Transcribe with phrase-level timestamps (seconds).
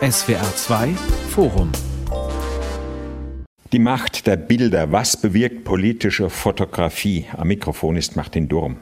[0.00, 0.88] SWR 2
[1.30, 1.72] Forum
[3.72, 4.90] die Macht der Bilder.
[4.90, 7.26] Was bewirkt politische Fotografie?
[7.36, 8.76] Am Mikrofon ist Martin Durm.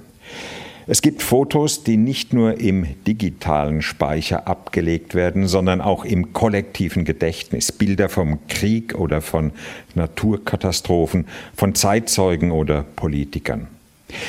[0.87, 7.05] Es gibt Fotos, die nicht nur im digitalen Speicher abgelegt werden, sondern auch im kollektiven
[7.05, 7.71] Gedächtnis.
[7.71, 9.53] Bilder vom Krieg oder von
[9.95, 13.69] Naturkatastrophen, von Zeitzeugen oder Politikern.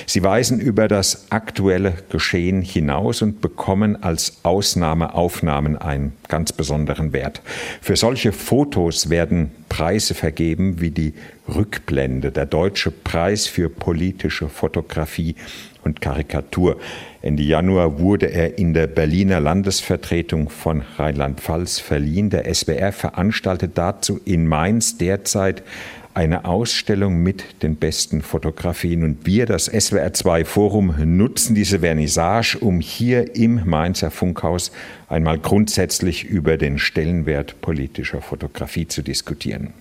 [0.06, 7.42] Sie weisen über das aktuelle Geschehen hinaus und bekommen als Ausnahmeaufnahmen einen ganz besonderen Wert.
[7.82, 11.14] Für solche Fotos werden Preise vergeben wie die
[11.48, 15.36] Rückblende, der Deutsche Preis für politische Fotografie
[15.84, 16.78] und Karikatur.
[17.22, 22.30] Ende Januar wurde er in der Berliner Landesvertretung von Rheinland-Pfalz verliehen.
[22.30, 25.64] Der SWR veranstaltet dazu in Mainz derzeit
[26.14, 29.04] eine Ausstellung mit den besten Fotografien.
[29.04, 34.72] Und wir, das SWR2 Forum, nutzen diese Vernissage, um hier im Mainzer Funkhaus
[35.08, 39.74] einmal grundsätzlich über den Stellenwert politischer Fotografie zu diskutieren.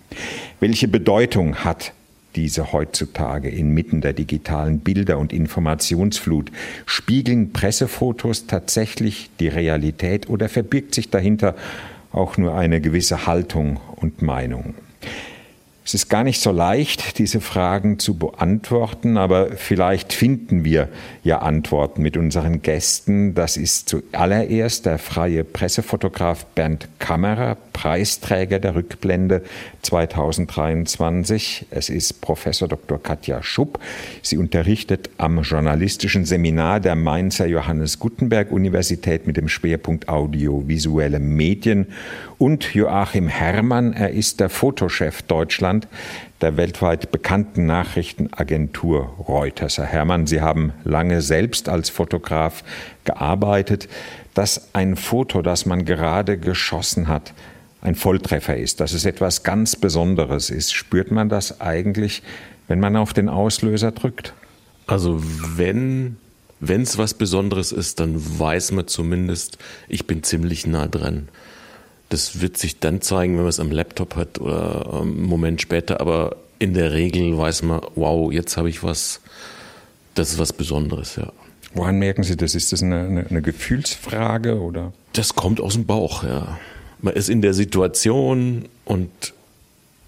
[0.61, 1.93] Welche Bedeutung hat
[2.37, 6.53] diese heutzutage inmitten der digitalen Bilder- und Informationsflut?
[6.87, 11.57] Spiegeln Pressefotos tatsächlich die Realität oder verbirgt sich dahinter
[12.13, 14.75] auch nur eine gewisse Haltung und Meinung?
[15.89, 20.91] Es ist gar nicht so leicht, diese Fragen zu beantworten, aber vielleicht finden wir
[21.25, 23.35] ja Antworten mit unseren Gästen.
[23.35, 29.43] Das ist zuallererst der freie Pressefotograf Bernd Kammerer, Preisträger der Rückblende
[29.83, 31.67] 2023.
[31.71, 33.01] Es ist Professor Dr.
[33.01, 33.79] Katja Schupp.
[34.21, 41.87] Sie unterrichtet am journalistischen Seminar der Mainzer Johannes Gutenberg Universität mit dem Schwerpunkt audiovisuelle Medien
[42.37, 43.93] und Joachim Herrmann.
[43.93, 45.87] Er ist der Fotochef Deutschland
[46.41, 49.79] der weltweit bekannten Nachrichtenagentur Reuters.
[49.79, 52.65] Herr Herrmann, Sie haben lange selbst als Fotograf
[53.05, 53.89] gearbeitet.
[54.35, 57.35] Dass ein Foto, das man gerade geschossen hat,
[57.81, 62.23] ein Volltreffer ist, dass es etwas ganz Besonderes ist, spürt man das eigentlich,
[62.67, 64.35] wenn man auf den Auslöser drückt?
[64.87, 65.21] Also
[65.57, 66.17] wenn
[66.61, 71.29] wenn es was Besonderes ist, dann weiß man zumindest, ich bin ziemlich nah dran.
[72.09, 76.01] Das wird sich dann zeigen, wenn man es am Laptop hat oder einen Moment später.
[76.01, 79.21] Aber in der Regel weiß man, wow, jetzt habe ich was,
[80.15, 81.33] das ist was Besonderes, ja.
[81.75, 82.55] Woran merken Sie das?
[82.55, 84.95] Ist das eine, eine, eine Gefühlsfrage oder?
[85.13, 86.59] Das kommt aus dem Bauch, ja.
[87.01, 89.11] Man ist in der Situation und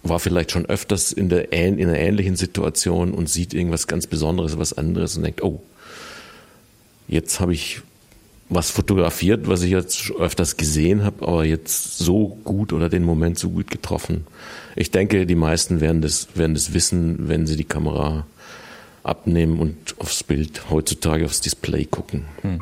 [0.03, 4.59] war vielleicht schon öfters in, der, in einer ähnlichen Situation und sieht irgendwas ganz Besonderes,
[4.59, 5.63] was anderes und denkt, oh,
[7.07, 7.83] jetzt habe ich
[8.49, 13.39] was fotografiert, was ich jetzt öfters gesehen habe, aber jetzt so gut oder den Moment
[13.39, 14.27] so gut getroffen.
[14.75, 18.27] Ich denke, die meisten werden das, werden das wissen, wenn sie die Kamera
[19.05, 22.25] abnehmen und aufs Bild heutzutage aufs Display gucken.
[22.43, 22.61] Hm.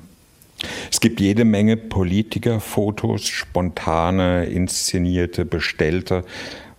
[0.91, 6.25] Es gibt jede Menge Politikerfotos, spontane, inszenierte, bestellte.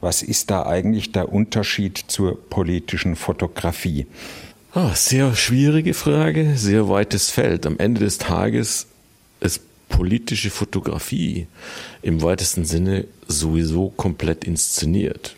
[0.02, 4.08] Was ist da eigentlich der Unterschied zur politischen Fotografie?
[4.74, 7.66] Ah, sehr schwierige Frage, sehr weites Feld.
[7.66, 8.88] Am Ende des Tages
[9.40, 11.48] ist politische Fotografie
[12.02, 15.36] im weitesten Sinne sowieso komplett inszeniert.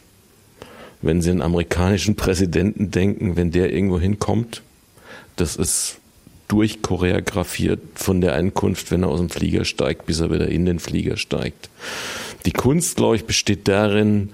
[1.01, 4.62] Wenn Sie einen amerikanischen Präsidenten denken, wenn der irgendwo hinkommt,
[5.38, 6.00] das ist
[6.51, 10.79] durchchoreografiert von der Ankunft, wenn er aus dem Flieger steigt, bis er wieder in den
[10.79, 11.69] Flieger steigt.
[12.45, 14.31] Die Kunst, glaube ich, besteht darin,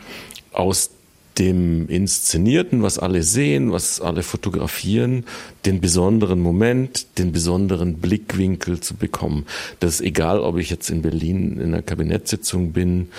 [0.51, 0.89] aus
[1.37, 5.25] dem Inszenierten, was alle sehen, was alle fotografieren,
[5.67, 9.45] den besonderen Moment, den besonderen Blickwinkel zu bekommen.
[9.79, 13.09] Das ist egal, ob ich jetzt in Berlin in einer Kabinettssitzung bin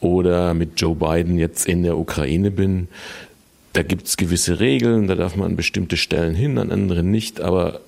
[0.00, 2.88] oder mit Joe Biden jetzt in der Ukraine bin.
[3.74, 7.42] Da gibt es gewisse Regeln, da darf man an bestimmte Stellen hin, an andere nicht,
[7.42, 7.82] aber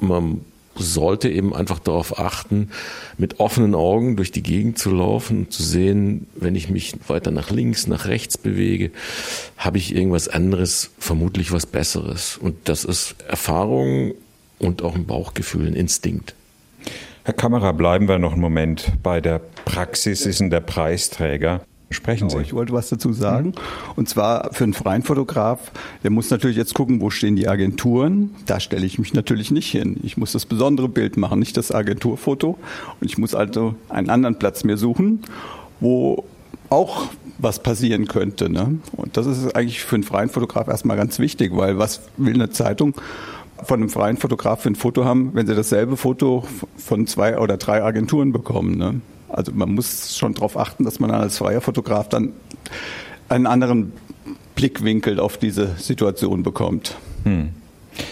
[0.00, 0.42] man
[0.74, 2.70] sollte eben einfach darauf achten,
[3.16, 7.30] mit offenen Augen durch die Gegend zu laufen und zu sehen, wenn ich mich weiter
[7.30, 8.90] nach links, nach rechts bewege,
[9.56, 12.36] habe ich irgendwas anderes, vermutlich was Besseres.
[12.36, 14.14] Und das ist Erfahrung
[14.58, 16.34] und auch ein Bauchgefühl, ein Instinkt.
[17.24, 21.62] Herr Kammerer, bleiben wir noch einen Moment bei der Praxis, ist in der Preisträger.
[21.90, 22.44] Sprechen genau, Sie.
[22.44, 23.52] Ich wollte was dazu sagen.
[23.96, 28.34] Und zwar für einen freien Fotograf, der muss natürlich jetzt gucken, wo stehen die Agenturen.
[28.44, 29.98] Da stelle ich mich natürlich nicht hin.
[30.02, 32.58] Ich muss das besondere Bild machen, nicht das Agenturfoto.
[33.00, 35.20] Und ich muss also einen anderen Platz mir suchen,
[35.80, 36.24] wo
[36.68, 37.06] auch
[37.38, 38.50] was passieren könnte.
[38.50, 38.78] Ne?
[38.92, 42.50] Und das ist eigentlich für einen freien Fotograf erstmal ganz wichtig, weil was will eine
[42.50, 42.94] Zeitung
[43.62, 46.44] von einem freien Fotograf für ein Foto haben, wenn sie dasselbe Foto
[46.76, 48.76] von zwei oder drei Agenturen bekommen?
[48.76, 49.00] Ne?
[49.28, 52.32] Also man muss schon darauf achten, dass man als freier Fotograf dann
[53.28, 53.92] einen anderen
[54.54, 56.96] Blickwinkel auf diese Situation bekommt.
[57.24, 57.50] Hm.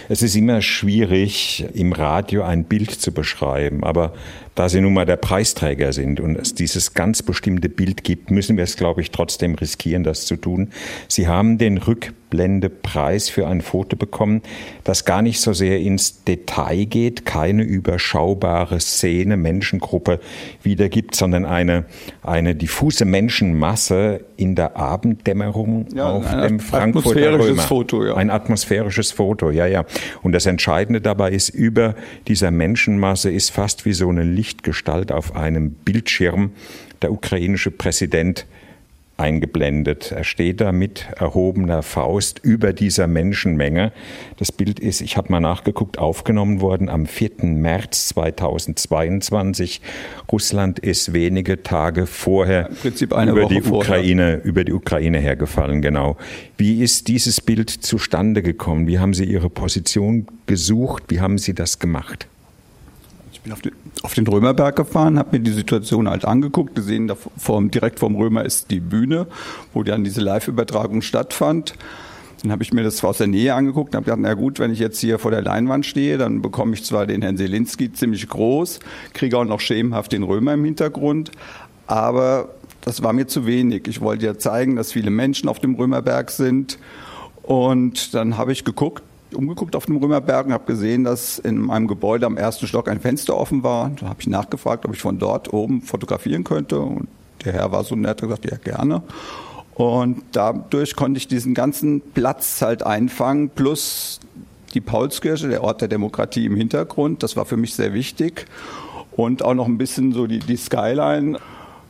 [0.09, 4.13] Es ist immer schwierig, im Radio ein Bild zu beschreiben, aber
[4.57, 8.57] da Sie nun mal der Preisträger sind und es dieses ganz bestimmte Bild gibt, müssen
[8.57, 10.71] wir es, glaube ich, trotzdem riskieren, das zu tun.
[11.09, 14.41] Sie haben den Rückblendepreis für ein Foto bekommen,
[14.83, 20.21] das gar nicht so sehr ins Detail geht, keine überschaubare Szene, Menschengruppe
[20.63, 21.85] wiedergibt, sondern eine,
[22.23, 27.63] eine diffuse Menschenmasse in der Abenddämmerung Ja, auf ein dem Frankfurter atmosphärisches Römer.
[27.63, 28.15] Foto, ja.
[28.15, 29.85] Ein atmosphärisches Foto, ja, ja.
[30.23, 31.95] Und das Entscheidende dabei ist, über
[32.27, 36.53] dieser Menschenmasse ist fast wie so eine Lichtgestalt auf einem Bildschirm
[37.03, 38.47] der ukrainische Präsident
[39.17, 40.13] eingeblendet.
[40.13, 43.93] Er steht da mit erhobener Faust über dieser Menschenmenge.
[44.37, 47.45] Das Bild ist, ich habe mal nachgeguckt, aufgenommen worden am 4.
[47.45, 49.81] März 2022.
[50.31, 52.69] Russland ist wenige Tage vorher
[53.15, 53.97] eine über Woche die vorher.
[53.97, 56.17] Ukraine, über die Ukraine hergefallen, genau.
[56.59, 58.87] Wie ist dieses Bild zustande gekommen?
[58.87, 61.05] Wie haben Sie Ihre Position gesucht?
[61.09, 62.29] Wie haben Sie das gemacht?
[63.47, 63.73] Ich bin auf den,
[64.03, 68.17] auf den Römerberg gefahren, habe mir die Situation halt angeguckt, gesehen, da vorm, direkt vorm
[68.17, 69.29] Römer ist die Bühne,
[69.73, 71.75] wo dann diese Live-Übertragung stattfand.
[72.43, 74.73] Dann habe ich mir das aus der Nähe angeguckt und habe gedacht, na gut, wenn
[74.73, 78.29] ich jetzt hier vor der Leinwand stehe, dann bekomme ich zwar den Herrn Selinski ziemlich
[78.29, 78.81] groß,
[79.13, 81.31] kriege auch noch schemenhaft den Römer im Hintergrund,
[81.87, 82.49] aber
[82.81, 83.87] das war mir zu wenig.
[83.87, 86.81] Ich wollte ja zeigen, dass viele Menschen auf dem Römerberg sind
[87.45, 89.05] und dann habe ich geguckt,
[89.37, 93.01] umgeguckt auf dem Römerberg und habe gesehen, dass in meinem Gebäude am ersten Stock ein
[93.01, 93.91] Fenster offen war.
[94.01, 96.81] Da habe ich nachgefragt, ob ich von dort oben fotografieren könnte.
[96.81, 97.09] Und
[97.45, 99.03] der Herr war so nett und gesagt, ja gerne.
[99.75, 104.21] Und dadurch konnte ich diesen ganzen Platz halt einfangen, plus
[104.73, 107.23] die Paulskirche, der Ort der Demokratie im Hintergrund.
[107.23, 108.47] Das war für mich sehr wichtig.
[109.13, 111.39] Und auch noch ein bisschen so die, die Skyline.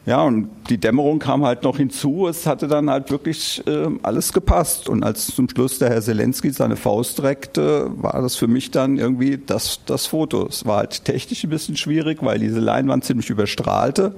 [0.07, 2.29] Ja, und die Dämmerung kam halt noch hinzu.
[2.29, 4.89] Es hatte dann halt wirklich äh, alles gepasst.
[4.89, 8.99] Und als zum Schluss der Herr Zelensky seine Faust reckte, war das für mich dann
[8.99, 10.47] irgendwie das, das Foto.
[10.47, 14.15] Es war halt technisch ein bisschen schwierig, weil diese Leinwand ziemlich überstrahlte.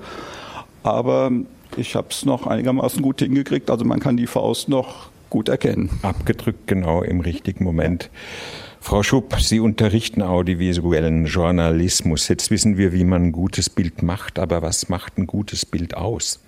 [0.83, 1.33] Aber
[1.79, 3.71] ich habe es noch einigermaßen gut hingekriegt.
[3.71, 5.89] Also man kann die Faust noch gut erkennen.
[6.03, 8.11] Abgedrückt genau im richtigen Moment.
[8.81, 12.29] Frau Schupp, Sie unterrichten audiovisuellen Journalismus.
[12.29, 15.97] Jetzt wissen wir, wie man ein gutes Bild macht, aber was macht ein gutes Bild
[15.97, 16.41] aus?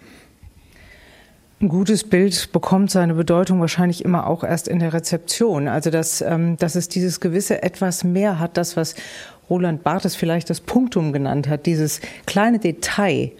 [1.60, 5.68] Ein gutes Bild bekommt seine Bedeutung wahrscheinlich immer auch erst in der Rezeption.
[5.68, 8.94] Also dass, ähm, dass es dieses gewisse etwas mehr hat, das, was
[9.50, 13.32] Roland Barthes vielleicht das Punktum genannt hat, dieses kleine Detail,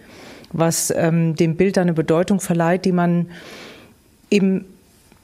[0.51, 3.27] was ähm, dem Bild eine Bedeutung verleiht, die man
[4.29, 4.65] eben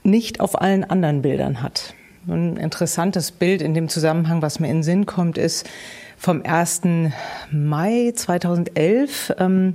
[0.02, 1.94] nicht auf allen anderen Bildern hat.
[2.28, 5.66] Ein interessantes Bild in dem Zusammenhang, was mir in den Sinn kommt, ist
[6.18, 6.82] vom 1.
[7.50, 9.34] Mai 2011.
[9.38, 9.74] Ähm,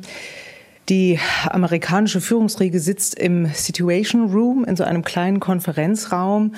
[0.88, 1.20] die
[1.50, 6.54] amerikanische Führungsriege sitzt im Situation Room in so einem kleinen Konferenzraum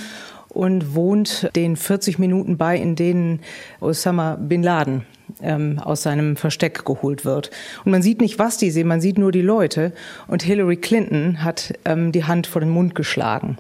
[0.50, 3.40] und wohnt den 40 Minuten bei, in denen
[3.80, 5.06] Osama bin Laden
[5.42, 7.52] ähm, aus seinem Versteck geholt wird.
[7.86, 9.94] Und man sieht nicht, was die sehen, man sieht nur die Leute.
[10.28, 13.58] Und Hillary Clinton hat ähm, die Hand vor den Mund geschlagen.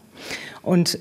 [0.61, 0.99] Und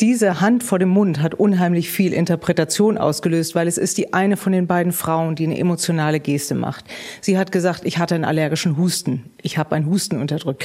[0.00, 4.36] diese Hand vor dem Mund hat unheimlich viel Interpretation ausgelöst, weil es ist die eine
[4.36, 6.84] von den beiden Frauen, die eine emotionale Geste macht.
[7.20, 9.24] Sie hat gesagt, ich hatte einen allergischen Husten.
[9.44, 10.64] Ich habe einen Husten unterdrückt.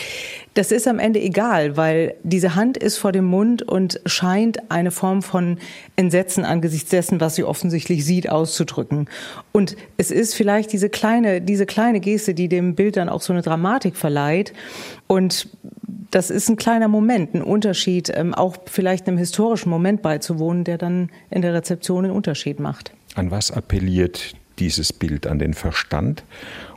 [0.53, 4.89] Das ist am Ende egal, weil diese Hand ist vor dem Mund und scheint eine
[4.91, 5.57] Form von
[5.97, 9.09] Entsetzen angesichts dessen, was sie offensichtlich sieht, auszudrücken.
[9.51, 13.33] Und es ist vielleicht diese kleine, diese kleine Geste, die dem Bild dann auch so
[13.33, 14.53] eine Dramatik verleiht.
[15.07, 15.49] Und
[16.09, 20.77] das ist ein kleiner Moment, ein Unterschied, ähm, auch vielleicht einem historischen Moment beizuwohnen, der
[20.77, 22.93] dann in der Rezeption einen Unterschied macht.
[23.15, 25.27] An was appelliert dieses Bild?
[25.27, 26.23] An den Verstand?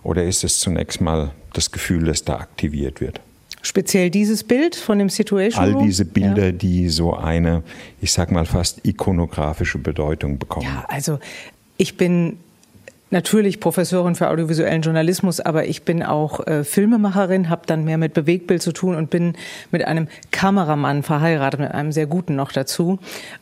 [0.03, 3.21] Oder ist es zunächst mal das Gefühl, das da aktiviert wird?
[3.65, 6.53] Speziell dieses Bild von dem Situation All diese Bilder, Ja.
[6.53, 7.63] die so eine,
[8.01, 10.67] ich sag mal fast ikonografische Bedeutung bekommen.
[10.67, 11.21] Ja, also
[11.77, 12.39] ich bin
[13.11, 18.15] natürlich Professorin für audiovisuellen Journalismus, aber ich bin auch äh, Filmemacherin, habe dann mehr mit
[18.15, 19.37] Bewegtbild zu tun und bin
[19.71, 22.99] mit einem Kameramann verheiratet, mit einem sehr guten noch dazu.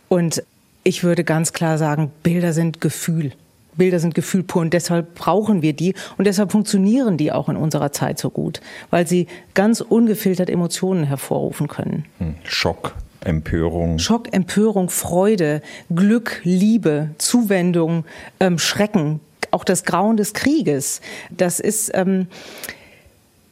[0.08, 0.42] Und
[0.82, 3.32] ich würde ganz klar sagen, Bilder sind Gefühl.
[3.80, 7.56] Bilder sind Gefühl pur und deshalb brauchen wir die und deshalb funktionieren die auch in
[7.56, 8.60] unserer Zeit so gut,
[8.90, 12.04] weil sie ganz ungefiltert Emotionen hervorrufen können.
[12.18, 12.94] Hm, Schock,
[13.24, 13.98] Empörung.
[13.98, 18.04] Schock, Empörung, Freude, Glück, Liebe, Zuwendung,
[18.38, 19.20] ähm, Schrecken,
[19.50, 21.00] auch das Grauen des Krieges.
[21.30, 22.26] Das ist, ähm,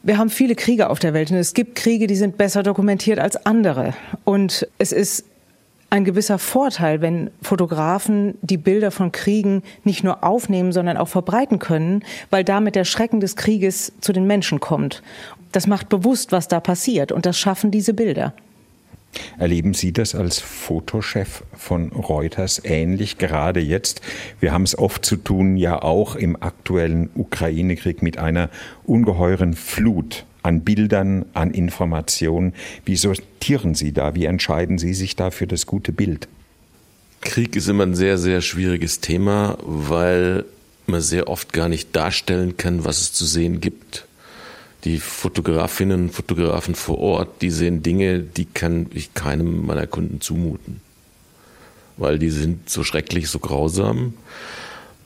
[0.02, 3.18] wir haben viele Kriege auf der Welt und es gibt Kriege, die sind besser dokumentiert
[3.18, 3.94] als andere.
[4.24, 5.24] Und es ist
[5.90, 11.58] ein gewisser Vorteil, wenn Fotografen die Bilder von Kriegen nicht nur aufnehmen, sondern auch verbreiten
[11.58, 15.02] können, weil damit der Schrecken des Krieges zu den Menschen kommt.
[15.52, 18.34] Das macht bewusst, was da passiert und das schaffen diese Bilder.
[19.38, 24.02] Erleben Sie das als Fotochef von Reuters ähnlich, gerade jetzt?
[24.38, 28.50] Wir haben es oft zu tun, ja auch im aktuellen Ukraine-Krieg mit einer
[28.84, 32.54] ungeheuren Flut an Bildern, an Informationen.
[32.84, 34.14] Wie sortieren Sie da?
[34.14, 36.28] Wie entscheiden Sie sich da für das gute Bild?
[37.20, 40.44] Krieg ist immer ein sehr, sehr schwieriges Thema, weil
[40.86, 44.06] man sehr oft gar nicht darstellen kann, was es zu sehen gibt.
[44.84, 50.20] Die Fotografinnen und Fotografen vor Ort, die sehen Dinge, die kann ich keinem meiner Kunden
[50.20, 50.80] zumuten.
[51.96, 54.14] Weil die sind so schrecklich, so grausam.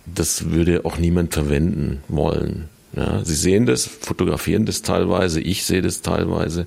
[0.04, 2.68] Das würde auch niemand verwenden wollen.
[2.94, 6.66] Ja, sie sehen das, fotografieren das teilweise, ich sehe das teilweise,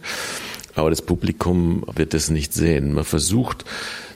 [0.74, 2.94] aber das Publikum wird das nicht sehen.
[2.94, 3.63] Man versucht,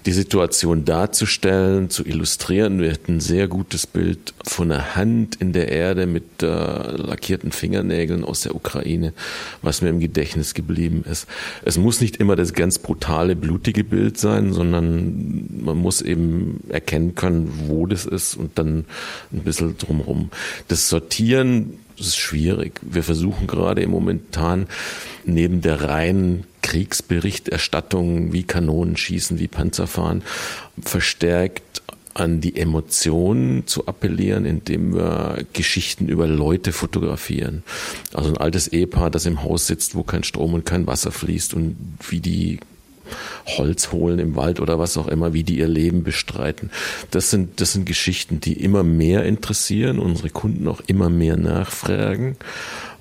[0.05, 2.81] die Situation darzustellen, zu illustrieren.
[2.81, 7.51] Wir hatten ein sehr gutes Bild von einer Hand in der Erde mit äh, lackierten
[7.51, 9.13] Fingernägeln aus der Ukraine,
[9.61, 11.27] was mir im Gedächtnis geblieben ist.
[11.65, 17.15] Es muss nicht immer das ganz brutale, blutige Bild sein, sondern man muss eben erkennen
[17.15, 18.85] können, wo das ist und dann
[19.31, 20.29] ein bisschen drumherum.
[20.69, 22.79] Das Sortieren das ist schwierig.
[22.81, 24.67] Wir versuchen gerade im Momentan
[25.25, 30.23] neben der reinen Kriegsberichterstattung wie Kanonen schießen, wie Panzer fahren,
[30.81, 31.81] verstärkt
[32.13, 37.63] an die Emotionen zu appellieren, indem wir Geschichten über Leute fotografieren.
[38.13, 41.53] Also ein altes Ehepaar, das im Haus sitzt, wo kein Strom und kein Wasser fließt
[41.53, 41.77] und
[42.09, 42.59] wie die
[43.45, 46.69] Holz holen im Wald oder was auch immer, wie die ihr Leben bestreiten.
[47.11, 52.37] Das sind, das sind Geschichten, die immer mehr interessieren, unsere Kunden auch immer mehr nachfragen,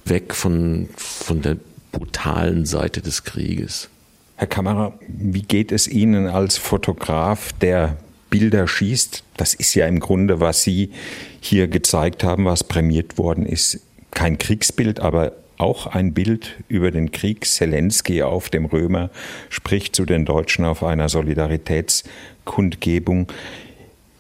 [0.05, 1.57] weg von, von der
[1.93, 3.89] brutalen Seite des Krieges.
[4.37, 7.97] Herr Kammerer, wie geht es Ihnen als Fotograf, der
[8.31, 9.25] Bilder schießt?
[9.37, 10.93] Das ist ja im Grunde, was Sie
[11.41, 13.81] hier gezeigt haben, was prämiert worden ist.
[14.13, 17.45] Kein Kriegsbild, aber auch ein Bild über den Krieg.
[17.45, 19.11] Zelensky auf dem Römer
[19.51, 23.31] spricht zu den Deutschen auf einer Solidaritätskundgebung.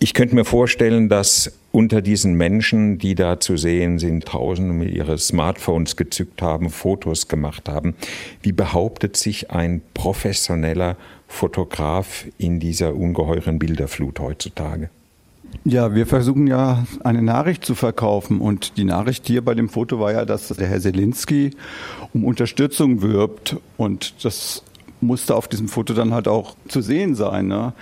[0.01, 4.95] Ich könnte mir vorstellen, dass unter diesen Menschen, die da zu sehen sind, Tausende mit
[4.95, 7.95] ihre Smartphones gezückt haben, Fotos gemacht haben.
[8.43, 14.91] Wie behauptet sich ein professioneller Fotograf in dieser ungeheuren Bilderflut heutzutage?
[15.65, 20.01] Ja, wir versuchen ja eine Nachricht zu verkaufen und die Nachricht hier bei dem Foto
[20.01, 21.51] war ja, dass der Herr Selinski
[22.15, 24.63] um Unterstützung wirbt und das
[25.01, 27.49] musste auf diesem Foto dann halt auch zu sehen sein.
[27.49, 27.73] Ne?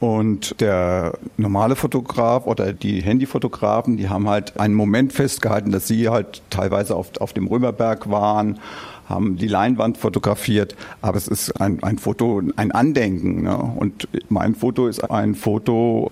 [0.00, 6.08] Und der normale Fotograf oder die Handyfotografen, die haben halt einen Moment festgehalten, dass sie
[6.08, 8.58] halt teilweise auf, auf dem Römerberg waren,
[9.08, 13.42] haben die Leinwand fotografiert, aber es ist ein, ein Foto, ein Andenken.
[13.42, 13.56] Ne?
[13.56, 16.10] Und mein Foto ist ein Foto,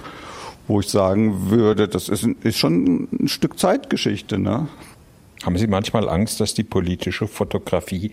[0.69, 4.39] wo ich sagen würde, das ist, ist schon ein Stück Zeitgeschichte.
[4.39, 4.69] Ne?
[5.43, 8.13] Haben Sie manchmal Angst, dass die politische Fotografie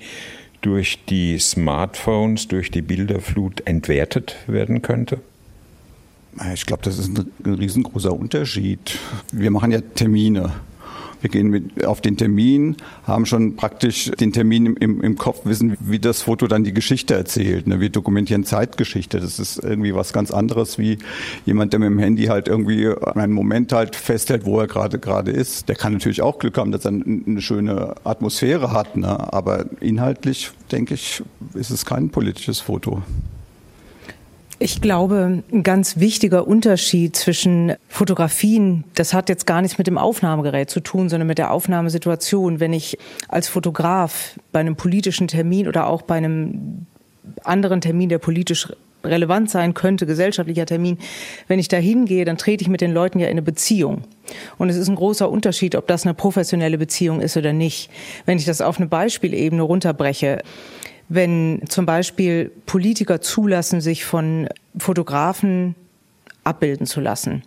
[0.62, 5.22] durch die Smartphones, durch die Bilderflut entwertet werden könnte?
[6.54, 8.98] Ich glaube, das ist ein riesengroßer Unterschied.
[9.32, 10.54] Wir machen ja Termine.
[11.22, 15.78] Wir gehen mit auf den Termin, haben schon praktisch den Termin im, im, Kopf, wissen,
[15.80, 17.68] wie das Foto dann die Geschichte erzählt.
[17.68, 17.80] Ne?
[17.80, 19.20] Wir dokumentieren Zeitgeschichte.
[19.20, 20.98] Das ist irgendwie was ganz anderes wie
[21.46, 25.32] jemand, der mit dem Handy halt irgendwie einen Moment halt festhält, wo er gerade gerade
[25.32, 25.68] ist.
[25.68, 28.96] Der kann natürlich auch Glück haben, dass er eine schöne Atmosphäre hat.
[28.96, 29.34] Ne?
[29.34, 31.22] Aber inhaltlich, denke ich,
[31.54, 33.04] ist es kein politisches Foto.
[34.62, 39.98] Ich glaube, ein ganz wichtiger Unterschied zwischen Fotografien, das hat jetzt gar nichts mit dem
[39.98, 42.60] Aufnahmegerät zu tun, sondern mit der Aufnahmesituation.
[42.60, 42.98] Wenn ich
[43.30, 46.86] als Fotograf bei einem politischen Termin oder auch bei einem
[47.46, 48.68] anderen Termin, der politisch
[49.02, 50.98] relevant sein könnte, gesellschaftlicher Termin,
[51.48, 54.04] wenn ich da hingehe, dann trete ich mit den Leuten ja in eine Beziehung.
[54.58, 57.90] Und es ist ein großer Unterschied, ob das eine professionelle Beziehung ist oder nicht.
[58.26, 60.42] Wenn ich das auf eine Beispielebene runterbreche,
[61.10, 64.48] wenn zum Beispiel Politiker zulassen, sich von
[64.78, 65.76] Fotografen
[66.44, 67.44] abbilden zu lassen,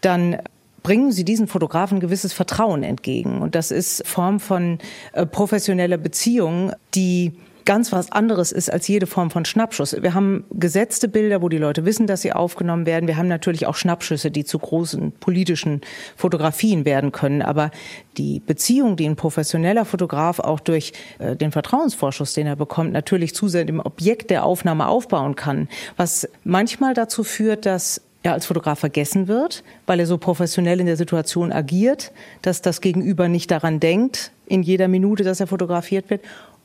[0.00, 0.38] dann
[0.82, 3.40] bringen sie diesen Fotografen gewisses Vertrauen entgegen.
[3.40, 4.78] Und das ist Form von
[5.12, 7.32] äh, professioneller Beziehung, die
[7.64, 9.96] ganz was anderes ist als jede Form von Schnappschuss.
[10.00, 13.06] Wir haben gesetzte Bilder, wo die Leute wissen, dass sie aufgenommen werden.
[13.06, 15.80] Wir haben natürlich auch Schnappschüsse, die zu großen politischen
[16.16, 17.42] Fotografien werden können.
[17.42, 17.70] Aber
[18.16, 23.34] die Beziehung, die ein professioneller Fotograf auch durch äh, den Vertrauensvorschuss, den er bekommt, natürlich
[23.34, 28.78] zu dem Objekt der Aufnahme aufbauen kann, was manchmal dazu führt, dass er als Fotograf
[28.78, 33.80] vergessen wird, weil er so professionell in der Situation agiert, dass das Gegenüber nicht daran
[33.80, 36.22] denkt, in jeder Minute, dass er fotografiert wird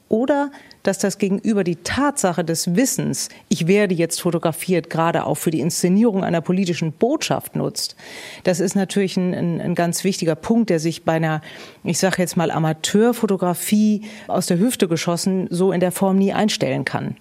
[0.09, 0.51] oder
[0.83, 5.59] dass das Gegenüber die Tatsache des Wissens, ich werde jetzt fotografiert, gerade auch für die
[5.59, 7.95] Inszenierung einer politischen Botschaft nutzt.
[8.43, 11.41] Das ist natürlich ein, ein, ein ganz wichtiger Punkt, der sich bei einer,
[11.83, 16.85] ich sage jetzt mal, Amateurfotografie aus der Hüfte geschossen so in der Form nie einstellen
[16.85, 17.15] kann.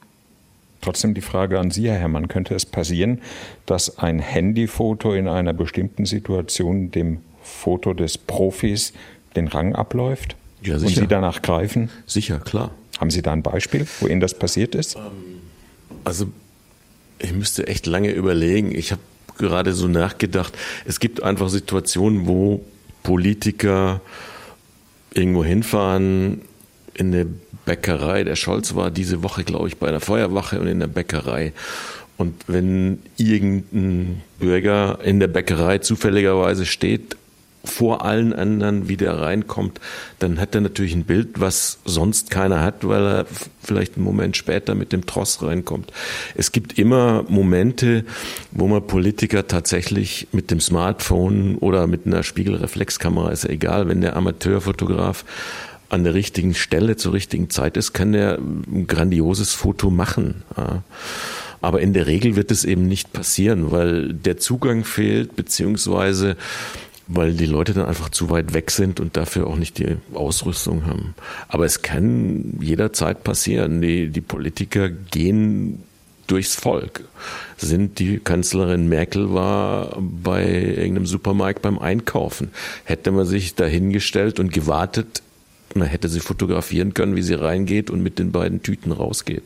[0.80, 3.20] Trotzdem die Frage an Sie, Herr Herrmann, könnte es passieren,
[3.66, 8.92] dass ein Handyfoto in einer bestimmten Situation dem Foto des Profis
[9.34, 10.36] den Rang abläuft?
[10.62, 10.74] Ja.
[10.76, 11.90] Und Sie danach greifen?
[12.06, 12.70] Sicher, klar.
[12.98, 14.96] Haben Sie da ein Beispiel, wo Ihnen das passiert ist?
[16.04, 16.28] Also
[17.18, 18.74] ich müsste echt lange überlegen.
[18.74, 19.02] Ich habe
[19.36, 20.56] gerade so nachgedacht.
[20.84, 22.64] Es gibt einfach Situationen, wo
[23.02, 24.00] Politiker
[25.14, 26.42] irgendwo hinfahren
[26.94, 27.26] in eine
[27.64, 28.24] Bäckerei.
[28.24, 31.52] Der Scholz war diese Woche, glaube ich, bei einer Feuerwache und in der Bäckerei.
[32.16, 37.16] Und wenn irgendein Bürger in der Bäckerei zufälligerweise steht
[37.68, 39.80] vor allen anderen wieder reinkommt,
[40.18, 43.26] dann hat er natürlich ein Bild, was sonst keiner hat, weil er
[43.62, 45.92] vielleicht einen Moment später mit dem Tross reinkommt.
[46.34, 48.04] Es gibt immer Momente,
[48.50, 54.00] wo man Politiker tatsächlich mit dem Smartphone oder mit einer Spiegelreflexkamera, ist ja egal, wenn
[54.00, 55.24] der Amateurfotograf
[55.90, 60.42] an der richtigen Stelle zur richtigen Zeit ist, kann der ein grandioses Foto machen.
[61.60, 66.36] Aber in der Regel wird es eben nicht passieren, weil der Zugang fehlt, beziehungsweise
[67.08, 70.84] weil die Leute dann einfach zu weit weg sind und dafür auch nicht die Ausrüstung
[70.86, 71.14] haben.
[71.48, 73.80] Aber es kann jederzeit passieren.
[73.80, 75.82] Die, die Politiker gehen
[76.26, 77.04] durchs Volk.
[77.56, 82.50] Sind die Kanzlerin Merkel war bei irgendeinem Supermarkt beim Einkaufen.
[82.84, 85.22] Hätte man sich dahingestellt und gewartet,
[85.74, 89.42] man hätte sie fotografieren können, wie sie reingeht und mit den beiden Tüten rausgeht.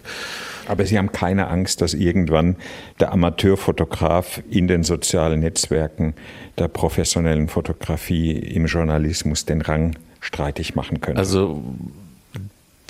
[0.66, 2.57] Aber Sie haben keine Angst, dass irgendwann
[3.00, 6.14] der Amateurfotograf in den sozialen Netzwerken
[6.59, 11.19] der professionellen Fotografie im Journalismus den Rang streitig machen könnte?
[11.19, 11.62] Also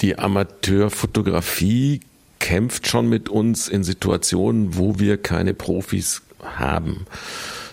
[0.00, 2.00] die Amateurfotografie
[2.38, 7.07] kämpft schon mit uns in Situationen, wo wir keine Profis haben.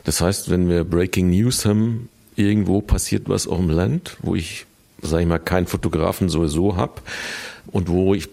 [0.03, 4.65] Das heißt, wenn wir Breaking News haben, irgendwo passiert was auf dem Land, wo ich,
[5.01, 7.01] sage ich mal, keinen Fotografen sowieso habe
[7.67, 8.29] und wo ich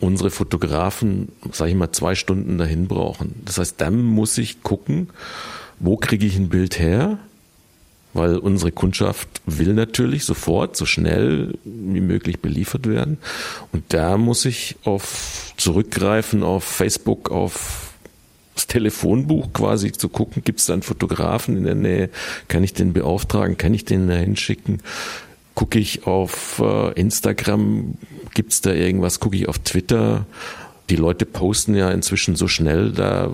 [0.00, 3.34] unsere Fotografen, sage ich mal, zwei Stunden dahin brauchen.
[3.44, 5.08] Das heißt, dann muss ich gucken,
[5.78, 7.18] wo kriege ich ein Bild her,
[8.12, 13.18] weil unsere Kundschaft will natürlich sofort, so schnell wie möglich beliefert werden.
[13.72, 17.92] Und da muss ich auf zurückgreifen auf Facebook, auf
[18.54, 22.10] das Telefonbuch quasi zu gucken, gibt es da einen Fotografen in der Nähe,
[22.48, 24.82] kann ich den beauftragen, kann ich den da hinschicken
[25.60, 27.98] gucke ich auf äh, Instagram,
[28.32, 30.24] gibt es da irgendwas, gucke ich auf Twitter.
[30.88, 33.30] Die Leute posten ja inzwischen so schnell, da,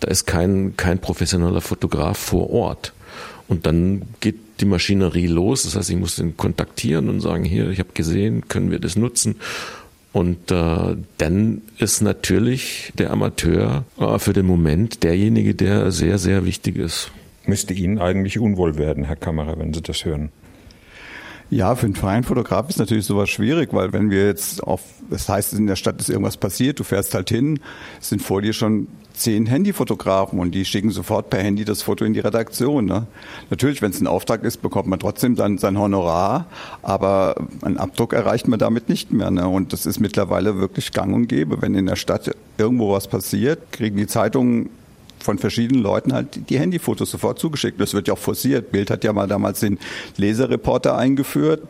[0.00, 2.92] da ist kein, kein professioneller Fotograf vor Ort.
[3.48, 5.62] Und dann geht die Maschinerie los.
[5.62, 8.94] Das heißt, ich muss den kontaktieren und sagen, hier, ich habe gesehen, können wir das
[8.94, 9.36] nutzen?
[10.12, 16.44] Und äh, dann ist natürlich der Amateur äh, für den Moment derjenige, der sehr, sehr
[16.44, 17.10] wichtig ist.
[17.46, 20.30] Müsste Ihnen eigentlich unwohl werden, Herr Kammerer, wenn Sie das hören?
[21.50, 24.80] Ja, für einen freien Fotograf ist natürlich sowas schwierig, weil wenn wir jetzt auf,
[25.10, 27.60] das heißt, in der Stadt ist irgendwas passiert, du fährst halt hin,
[28.00, 32.14] sind vor dir schon zehn Handyfotografen und die schicken sofort per Handy das Foto in
[32.14, 32.86] die Redaktion.
[32.86, 33.06] Ne?
[33.50, 36.46] Natürlich, wenn es ein Auftrag ist, bekommt man trotzdem sein, sein Honorar,
[36.82, 39.30] aber einen Abdruck erreicht man damit nicht mehr.
[39.30, 39.46] Ne?
[39.46, 41.62] Und das ist mittlerweile wirklich gang und gäbe.
[41.62, 44.70] Wenn in der Stadt irgendwo was passiert, kriegen die Zeitungen
[45.24, 47.80] von verschiedenen Leuten halt die Handyfotos sofort zugeschickt.
[47.80, 48.70] Das wird ja auch forciert.
[48.70, 49.78] Bild hat ja mal damals den
[50.16, 51.62] Leserreporter eingeführt.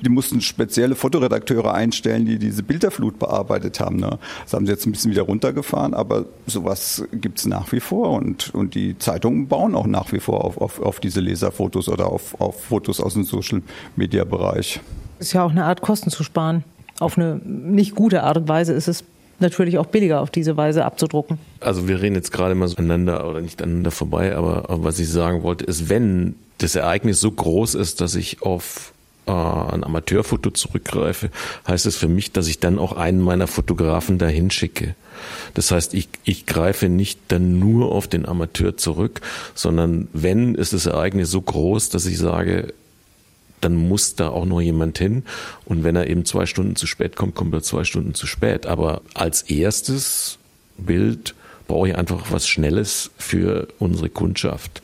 [0.00, 3.96] Die mussten spezielle Fotoredakteure einstellen, die diese Bilderflut bearbeitet haben.
[3.96, 4.18] Ne?
[4.44, 8.10] Das haben sie jetzt ein bisschen wieder runtergefahren, aber sowas gibt es nach wie vor
[8.12, 12.06] und, und die Zeitungen bauen auch nach wie vor auf, auf, auf diese Leserfotos oder
[12.06, 14.80] auf, auf Fotos aus dem Social-Media-Bereich.
[15.18, 16.64] Ist ja auch eine Art, Kosten zu sparen.
[16.98, 19.04] Auf eine nicht gute Art und Weise ist es
[19.42, 21.38] natürlich auch billiger auf diese Weise abzudrucken.
[21.60, 24.98] Also wir reden jetzt gerade mal so aneinander oder nicht aneinander vorbei, aber, aber was
[24.98, 28.92] ich sagen wollte, ist, wenn das Ereignis so groß ist, dass ich auf
[29.26, 31.30] äh, ein Amateurfoto zurückgreife,
[31.66, 34.94] heißt es für mich, dass ich dann auch einen meiner Fotografen dahin schicke.
[35.54, 39.20] Das heißt, ich, ich greife nicht dann nur auf den Amateur zurück,
[39.54, 42.74] sondern wenn ist das Ereignis so groß, dass ich sage,
[43.62, 45.24] dann muss da auch noch jemand hin.
[45.64, 48.66] Und wenn er eben zwei Stunden zu spät kommt, kommt er zwei Stunden zu spät.
[48.66, 50.38] Aber als erstes
[50.76, 51.34] Bild
[51.68, 54.82] brauche ich einfach was Schnelles für unsere Kundschaft.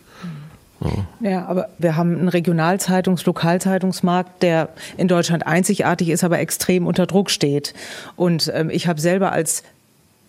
[1.21, 1.45] Ja.
[1.47, 7.31] aber wir haben einen Regionalzeitungs-, Lokalzeitungsmarkt, der in Deutschland einzigartig ist, aber extrem unter Druck
[7.31, 7.75] steht.
[8.15, 9.65] Und ähm, ich habe selber als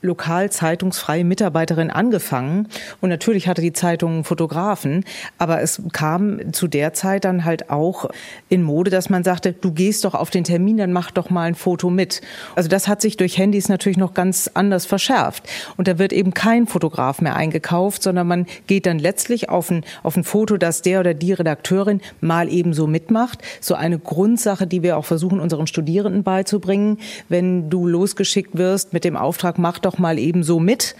[0.01, 2.67] lokal zeitungsfreie Mitarbeiterin angefangen
[3.01, 5.03] und natürlich hatte die Zeitung Fotografen,
[5.37, 8.09] aber es kam zu der Zeit dann halt auch
[8.47, 11.43] in Mode, dass man sagte, du gehst doch auf den Termin, dann mach doch mal
[11.43, 12.21] ein Foto mit.
[12.55, 16.33] Also das hat sich durch Handys natürlich noch ganz anders verschärft und da wird eben
[16.33, 20.81] kein Fotograf mehr eingekauft, sondern man geht dann letztlich auf ein, auf ein Foto, das
[20.81, 23.39] der oder die Redakteurin mal eben so mitmacht.
[23.59, 29.03] So eine Grundsache, die wir auch versuchen unseren Studierenden beizubringen, wenn du losgeschickt wirst mit
[29.03, 30.95] dem Auftrag, mach doch doch mal eben so mit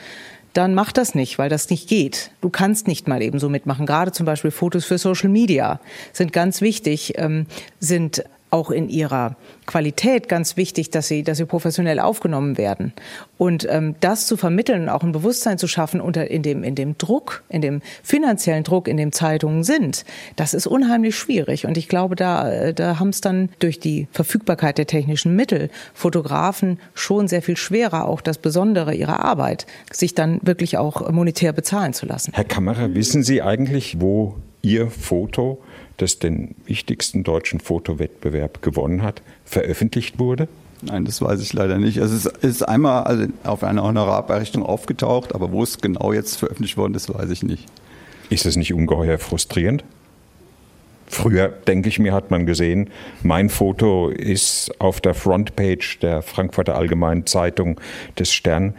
[0.53, 2.31] dann mach das nicht, weil das nicht geht.
[2.41, 3.85] Du kannst nicht mal eben so mitmachen.
[3.85, 5.79] Gerade zum Beispiel Fotos für Social Media
[6.11, 7.45] sind ganz wichtig, ähm,
[7.79, 9.35] sind auch in ihrer
[9.65, 12.93] Qualität ganz wichtig, dass sie, dass sie professionell aufgenommen werden.
[13.37, 16.97] Und ähm, das zu vermitteln, auch ein Bewusstsein zu schaffen unter in dem in dem
[16.97, 21.65] Druck, in dem finanziellen Druck, in dem Zeitungen sind, das ist unheimlich schwierig.
[21.65, 25.69] Und ich glaube, da äh, da haben es dann durch die Verfügbarkeit der technischen Mittel
[25.93, 31.53] Fotografen schon sehr viel schwerer, auch das Besondere ihrer Arbeit, sich dann wirklich auch monetär
[31.53, 32.31] bezahlen zu lassen.
[32.33, 35.61] Herr Kammerer, wissen Sie eigentlich, wo Ihr Foto
[36.01, 40.47] das den wichtigsten deutschen Fotowettbewerb gewonnen hat, veröffentlicht wurde?
[40.81, 42.01] Nein, das weiß ich leider nicht.
[42.01, 46.77] Also es ist einmal also auf einer Honorarberichtung aufgetaucht, aber wo es genau jetzt veröffentlicht
[46.77, 47.65] worden ist, weiß ich nicht.
[48.29, 49.83] Ist das nicht ungeheuer frustrierend?
[51.11, 52.91] Früher, denke ich mir, hat man gesehen,
[53.23, 57.81] mein Foto ist auf der Frontpage der Frankfurter Allgemeinen Zeitung
[58.17, 58.75] des Stern.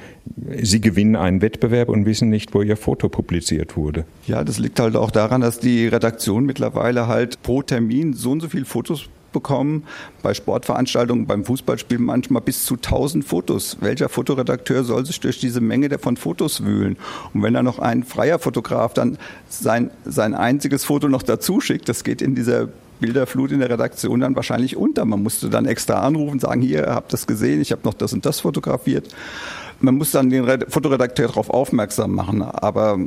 [0.62, 4.04] Sie gewinnen einen Wettbewerb und wissen nicht, wo Ihr Foto publiziert wurde.
[4.28, 8.40] Ja, das liegt halt auch daran, dass die Redaktion mittlerweile halt pro Termin so und
[8.40, 9.84] so viele Fotos bekommen.
[10.22, 13.76] Bei Sportveranstaltungen, beim Fußballspiel manchmal bis zu 1000 Fotos.
[13.80, 16.96] Welcher Fotoredakteur soll sich durch diese Menge von Fotos wühlen?
[17.34, 21.88] Und wenn da noch ein freier Fotograf dann sein, sein einziges Foto noch dazu schickt,
[21.88, 22.68] das geht in dieser
[23.00, 25.04] Bilderflut in der Redaktion dann wahrscheinlich unter.
[25.04, 28.24] Man musste dann extra anrufen, sagen, hier, habt das gesehen, ich habe noch das und
[28.26, 29.08] das fotografiert.
[29.80, 32.42] Man muss dann den Fotoredakteur darauf aufmerksam machen.
[32.42, 32.98] Aber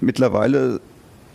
[0.00, 0.80] mittlerweile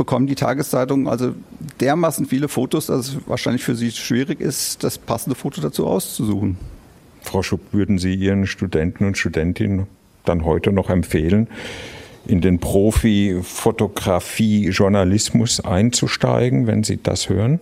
[0.02, 1.36] bekommen die Tageszeitungen also
[1.80, 6.58] dermaßen viele Fotos, dass es wahrscheinlich für sie schwierig ist, das passende Foto dazu auszusuchen.
[7.22, 9.86] Frau Schupp, würden Sie Ihren Studenten und Studentinnen
[10.26, 11.48] dann heute noch empfehlen,
[12.26, 17.60] in den Profi-Fotografie-Journalismus einzusteigen, wenn Sie das hören?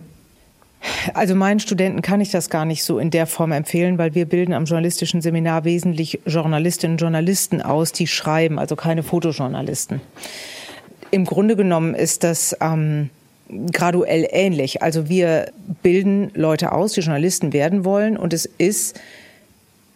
[1.12, 4.24] Also meinen Studenten kann ich das gar nicht so in der Form empfehlen, weil wir
[4.24, 10.00] bilden am journalistischen Seminar wesentlich Journalistinnen und Journalisten aus, die schreiben, also keine Fotojournalisten.
[11.10, 13.10] Im Grunde genommen ist das ähm,
[13.72, 14.82] graduell ähnlich.
[14.82, 19.00] Also wir bilden Leute aus, die Journalisten werden wollen und es ist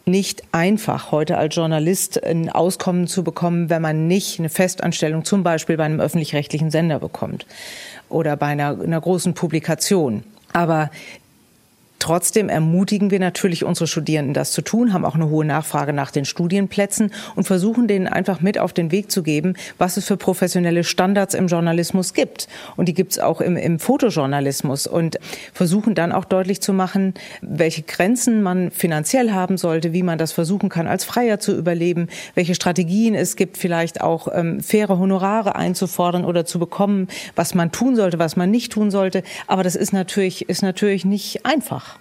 [0.05, 5.41] nicht einfach, heute als Journalist ein Auskommen zu bekommen, wenn man nicht eine Festanstellung zum
[5.41, 7.47] Beispiel bei einem öffentlich-rechtlichen Sender bekommt
[8.07, 10.23] oder bei einer, einer großen Publikation.
[10.53, 10.91] Aber
[12.05, 16.11] Trotzdem ermutigen wir natürlich unsere Studierenden, das zu tun, haben auch eine hohe Nachfrage nach
[16.11, 20.15] den Studienplätzen und versuchen denen einfach mit auf den Weg zu geben, was es für
[20.15, 22.47] professionelle Standards im Journalismus gibt.
[22.75, 25.17] Und die gibt es auch im, im Fotojournalismus und
[25.51, 30.31] versuchen dann auch deutlich zu machen, welche Grenzen man finanziell haben sollte, wie man das
[30.31, 35.55] versuchen kann, als Freier zu überleben, welche Strategien es gibt, vielleicht auch ähm, faire Honorare
[35.55, 39.23] einzufordern oder zu bekommen, was man tun sollte, was man nicht tun sollte.
[39.47, 41.94] Aber das ist natürlich, ist natürlich nicht einfach.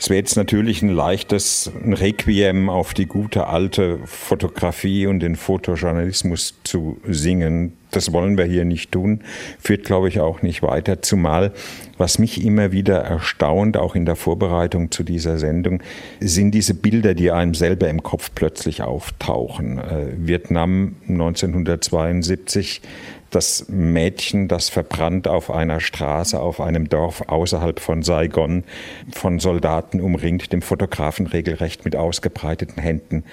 [0.00, 6.54] Es wäre jetzt natürlich ein leichtes Requiem auf die gute alte Fotografie und den Fotojournalismus
[6.62, 7.72] zu singen.
[7.90, 9.24] Das wollen wir hier nicht tun,
[9.58, 11.02] führt, glaube ich, auch nicht weiter.
[11.02, 11.52] Zumal,
[11.96, 15.82] was mich immer wieder erstaunt, auch in der Vorbereitung zu dieser Sendung,
[16.20, 19.78] sind diese Bilder, die einem selber im Kopf plötzlich auftauchen.
[19.78, 22.82] Äh, Vietnam 1972
[23.30, 28.64] das Mädchen, das verbrannt auf einer Straße, auf einem Dorf außerhalb von Saigon,
[29.12, 33.24] von Soldaten umringt, dem Fotografen regelrecht mit ausgebreiteten Händen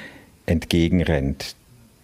[0.46, 1.56] entgegenrennt.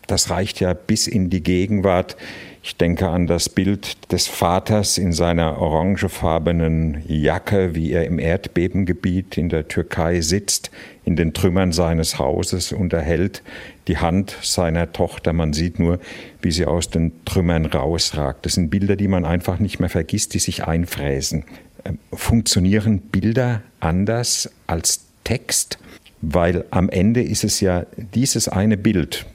[0.07, 2.17] Das reicht ja bis in die Gegenwart.
[2.63, 9.37] Ich denke an das Bild des Vaters in seiner orangefarbenen Jacke, wie er im Erdbebengebiet
[9.37, 10.69] in der Türkei sitzt,
[11.03, 13.41] in den Trümmern seines Hauses und erhält
[13.87, 15.33] die Hand seiner Tochter.
[15.33, 15.99] Man sieht nur,
[16.41, 18.45] wie sie aus den Trümmern rausragt.
[18.45, 21.45] Das sind Bilder, die man einfach nicht mehr vergisst, die sich einfräsen.
[21.85, 25.77] Ähm, funktionieren Bilder anders als Text?
[26.21, 29.25] Weil am Ende ist es ja dieses eine Bild,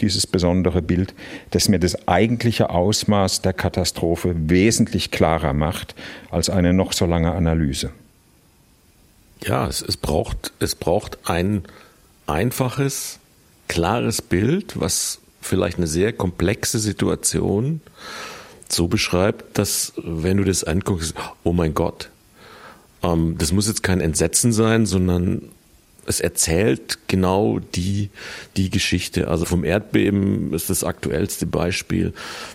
[0.00, 1.14] dieses besondere Bild,
[1.50, 5.94] das mir das eigentliche Ausmaß der Katastrophe wesentlich klarer macht
[6.30, 7.92] als eine noch so lange Analyse.
[9.44, 11.64] Ja, es, es, braucht, es braucht ein
[12.26, 13.18] einfaches,
[13.68, 17.80] klares Bild, was vielleicht eine sehr komplexe Situation
[18.68, 22.10] so beschreibt, dass wenn du das anguckst, oh mein Gott,
[23.02, 25.50] ähm, das muss jetzt kein Entsetzen sein, sondern
[26.06, 28.10] es erzählt genau die,
[28.56, 29.28] die Geschichte.
[29.28, 32.12] Also vom Erdbeben ist das aktuellste Beispiel.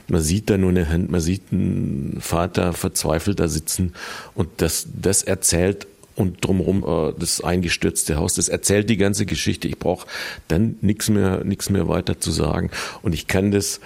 [0.08, 3.94] Man sieht da nur eine Hand, man sieht einen Vater verzweifelt da sitzen
[4.36, 8.34] und das, das erzählt und drumherum äh, das eingestürzte Haus.
[8.34, 9.68] Das erzählt die ganze Geschichte.
[9.68, 10.08] Ich brauche
[10.48, 12.72] dann nichts mehr, nichts mehr weiter zu sagen.
[13.04, 13.80] Und ich kann das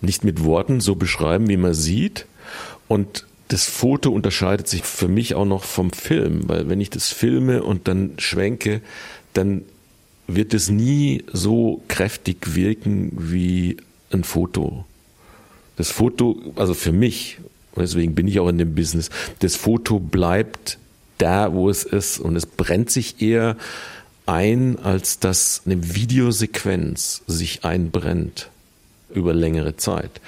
[0.00, 2.26] nicht mit Worten so beschreiben, wie man sieht.
[2.86, 7.08] Und das Foto unterscheidet sich für mich auch noch vom Film, weil wenn ich das
[7.12, 8.80] filme und dann schwenke,
[9.32, 9.62] dann
[10.28, 13.78] wird es nie so kräftig wirken wie
[14.12, 14.84] ein Foto.
[15.76, 17.38] Das Foto, also für mich,
[17.76, 19.10] deswegen bin ich auch in dem Business,
[19.40, 20.78] das Foto bleibt
[21.24, 23.56] da, wo es ist und es brennt sich eher
[24.26, 28.50] ein, als dass eine Videosequenz sich einbrennt
[29.12, 30.20] über längere Zeit.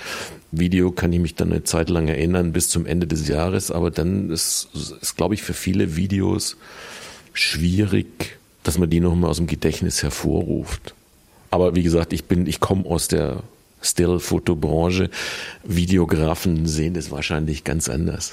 [0.53, 3.91] Video kann ich mich dann eine Zeit lang erinnern bis zum Ende des Jahres, aber
[3.91, 4.69] dann ist,
[5.03, 6.57] ist glaube ich, für viele Videos
[7.35, 10.95] schwierig, dass man die nochmal aus dem Gedächtnis hervorruft.
[11.51, 13.43] Aber wie gesagt, ich bin, ich komme aus der
[13.83, 15.11] Still-Fotobranche.
[15.63, 18.33] Videografen sehen das wahrscheinlich ganz anders.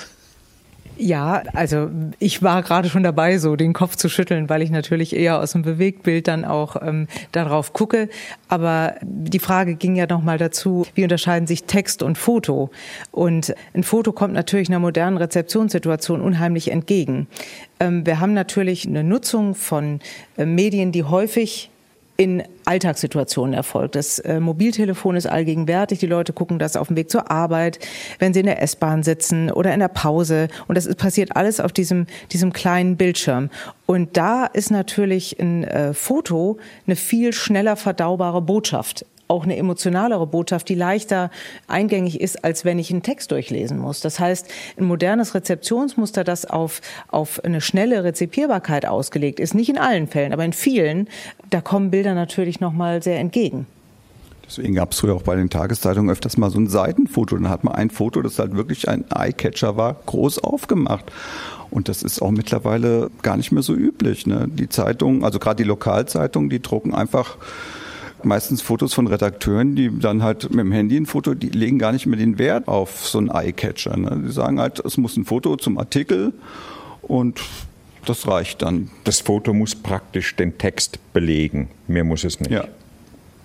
[0.97, 5.15] Ja, also ich war gerade schon dabei, so den Kopf zu schütteln, weil ich natürlich
[5.15, 8.09] eher aus dem Bewegtbild dann auch ähm, darauf gucke.
[8.47, 12.69] Aber die Frage ging ja nochmal dazu, wie unterscheiden sich Text und Foto?
[13.11, 17.27] Und ein Foto kommt natürlich einer modernen Rezeptionssituation unheimlich entgegen.
[17.79, 19.99] Ähm, wir haben natürlich eine Nutzung von
[20.37, 21.71] äh, Medien, die häufig
[22.23, 23.95] in Alltagssituationen erfolgt.
[23.95, 25.99] Das äh, Mobiltelefon ist allgegenwärtig.
[25.99, 27.79] Die Leute gucken das auf dem Weg zur Arbeit,
[28.19, 30.47] wenn sie in der S-Bahn sitzen oder in der Pause.
[30.67, 33.49] Und das ist, passiert alles auf diesem, diesem kleinen Bildschirm.
[33.85, 36.57] Und da ist natürlich ein äh, Foto
[36.87, 41.31] eine viel schneller verdaubare Botschaft auch eine emotionalere Botschaft, die leichter
[41.67, 44.01] eingängig ist, als wenn ich einen Text durchlesen muss.
[44.01, 49.77] Das heißt, ein modernes Rezeptionsmuster, das auf, auf eine schnelle Rezipierbarkeit ausgelegt ist, nicht in
[49.77, 51.07] allen Fällen, aber in vielen,
[51.49, 53.65] da kommen Bilder natürlich nochmal sehr entgegen.
[54.45, 57.35] Deswegen gab es früher auch bei den Tageszeitungen öfters mal so ein Seitenfoto.
[57.35, 61.05] Dann hat man ein Foto, das halt wirklich ein Eyecatcher war, groß aufgemacht.
[61.71, 64.27] Und das ist auch mittlerweile gar nicht mehr so üblich.
[64.27, 64.47] Ne?
[64.47, 67.37] Die Zeitungen, also gerade die Lokalzeitungen, die drucken einfach
[68.25, 71.91] meistens Fotos von Redakteuren, die dann halt mit dem Handy ein Foto, die legen gar
[71.91, 73.97] nicht mehr den Wert auf so einen Eyecatcher.
[73.97, 74.23] Ne?
[74.25, 76.33] Die sagen halt, es muss ein Foto zum Artikel
[77.01, 77.41] und
[78.05, 78.89] das reicht dann.
[79.03, 81.69] Das Foto muss praktisch den Text belegen.
[81.87, 82.51] Mehr muss es nicht.
[82.51, 82.65] Ja.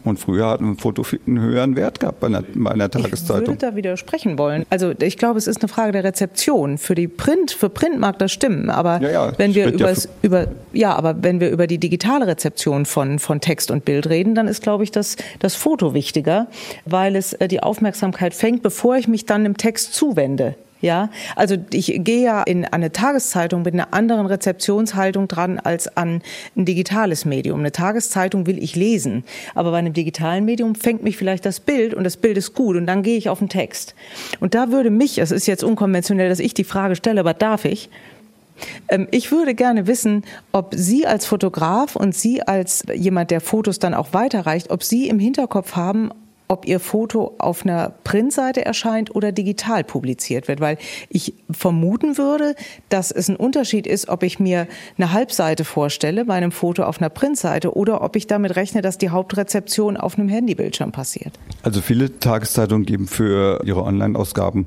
[0.04, 3.42] Und früher hat ein Foto einen höheren Wert gehabt bei einer, bei einer Tageszeitung.
[3.42, 4.64] Ich würde da widersprechen wollen.
[4.70, 6.78] Also ich glaube, es ist eine Frage der Rezeption.
[6.78, 10.46] Für die Print, für Print mag das stimmen, aber ja, ja, wenn wir ja über
[10.72, 14.48] ja, aber wenn wir über die digitale Rezeption von von Text und Bild reden, dann
[14.48, 16.46] ist, glaube ich, das das Foto wichtiger,
[16.84, 20.54] weil es äh, die Aufmerksamkeit fängt, bevor ich mich dann dem Text zuwende.
[20.81, 26.23] Ja, also ich gehe ja in eine Tageszeitung mit einer anderen Rezeptionshaltung dran als an
[26.57, 27.61] ein digitales Medium.
[27.61, 29.25] Eine Tageszeitung will ich lesen,
[29.57, 32.77] aber bei einem digitalen Medium fängt mich vielleicht das Bild und das Bild ist gut
[32.77, 33.97] und dann gehe ich auf den Text.
[34.38, 37.64] Und da würde mich, es ist jetzt unkonventionell, dass ich die Frage stelle, aber darf
[37.64, 37.91] ich?
[38.88, 43.79] Ähm, ich würde gerne wissen, ob Sie als Fotograf und Sie als jemand, der Fotos
[43.79, 46.11] dann auch weiterreicht, ob Sie im Hinterkopf haben,
[46.48, 50.78] ob Ihr Foto auf einer Printseite erscheint oder digital publiziert wird, weil
[51.11, 52.54] ich vermuten würde,
[52.88, 56.98] dass es ein Unterschied ist, ob ich mir eine Halbseite vorstelle bei einem Foto auf
[57.00, 61.38] einer Printseite oder ob ich damit rechne, dass die Hauptrezeption auf einem Handybildschirm passiert.
[61.62, 64.66] Also viele Tageszeitungen geben für ihre Online-Ausgaben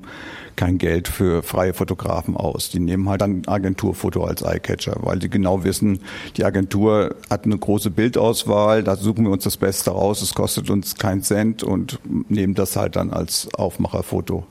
[0.56, 2.70] kein Geld für freie Fotografen aus.
[2.70, 6.00] Die nehmen halt dann Agenturfoto als Eyecatcher, weil sie genau wissen,
[6.38, 10.70] die Agentur hat eine große Bildauswahl, da suchen wir uns das Beste raus, es kostet
[10.70, 14.46] uns keinen Cent und nehmen das halt dann als Aufmacherfoto.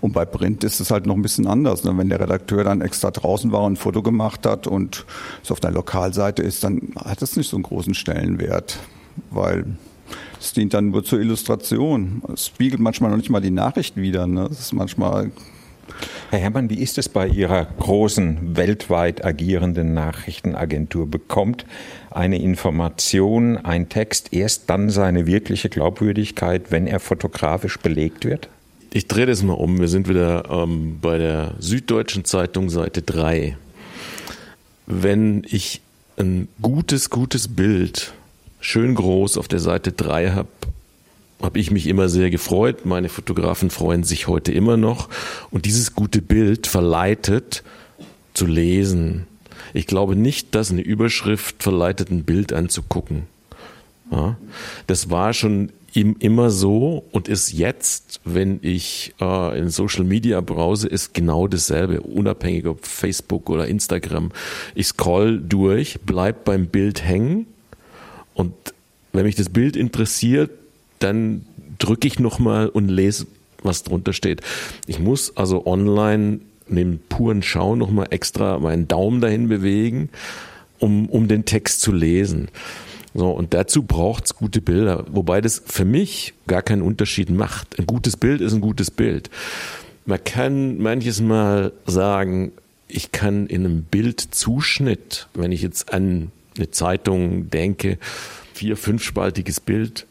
[0.00, 1.84] Und bei Print ist es halt noch ein bisschen anders.
[1.84, 1.96] Ne?
[1.96, 5.04] Wenn der Redakteur dann extra draußen war und ein Foto gemacht hat und
[5.42, 8.78] es auf einer Lokalseite ist, dann hat es nicht so einen großen Stellenwert,
[9.30, 9.66] weil
[10.40, 12.22] es dient dann nur zur Illustration.
[12.32, 14.26] Es spiegelt manchmal noch nicht mal die Nachricht wieder.
[14.26, 14.46] Ne?
[14.48, 15.30] Das ist manchmal
[16.30, 21.10] Herr Herrmann, wie ist es bei Ihrer großen, weltweit agierenden Nachrichtenagentur?
[21.10, 21.66] Bekommt
[22.10, 28.48] eine Information, ein Text erst dann seine wirkliche Glaubwürdigkeit, wenn er fotografisch belegt wird?
[28.92, 29.80] Ich drehe das mal um.
[29.80, 33.56] Wir sind wieder ähm, bei der Süddeutschen Zeitung Seite 3.
[34.86, 35.80] Wenn ich
[36.16, 38.12] ein gutes, gutes Bild
[38.60, 40.48] schön groß auf der Seite 3 habe,
[41.42, 42.84] habe ich mich immer sehr gefreut.
[42.84, 45.08] Meine Fotografen freuen sich heute immer noch.
[45.50, 47.62] Und dieses gute Bild verleitet
[48.34, 49.26] zu lesen.
[49.72, 53.22] Ich glaube nicht, dass eine Überschrift verleitet, ein Bild anzugucken.
[54.10, 54.36] Ja,
[54.86, 60.86] das war schon immer so und ist jetzt, wenn ich äh, in Social Media browse,
[60.86, 64.30] ist genau dasselbe, unabhängig ob Facebook oder Instagram.
[64.74, 67.46] Ich scroll durch, bleib beim Bild hängen
[68.40, 68.54] und
[69.12, 70.50] wenn mich das Bild interessiert,
[70.98, 71.44] dann
[71.78, 73.26] drücke ich nochmal und lese,
[73.62, 74.40] was drunter steht.
[74.86, 80.08] Ich muss also online neben puren Schau nochmal extra meinen Daumen dahin bewegen,
[80.78, 82.48] um, um den Text zu lesen.
[83.12, 87.78] So, und dazu braucht's gute Bilder, wobei das für mich gar keinen Unterschied macht.
[87.78, 89.30] Ein gutes Bild ist ein gutes Bild.
[90.06, 92.52] Man kann manches Mal sagen,
[92.86, 97.98] ich kann in einem Bildzuschnitt, wenn ich jetzt an eine Zeitung denke,
[98.54, 100.06] vier, fünfspaltiges Bild,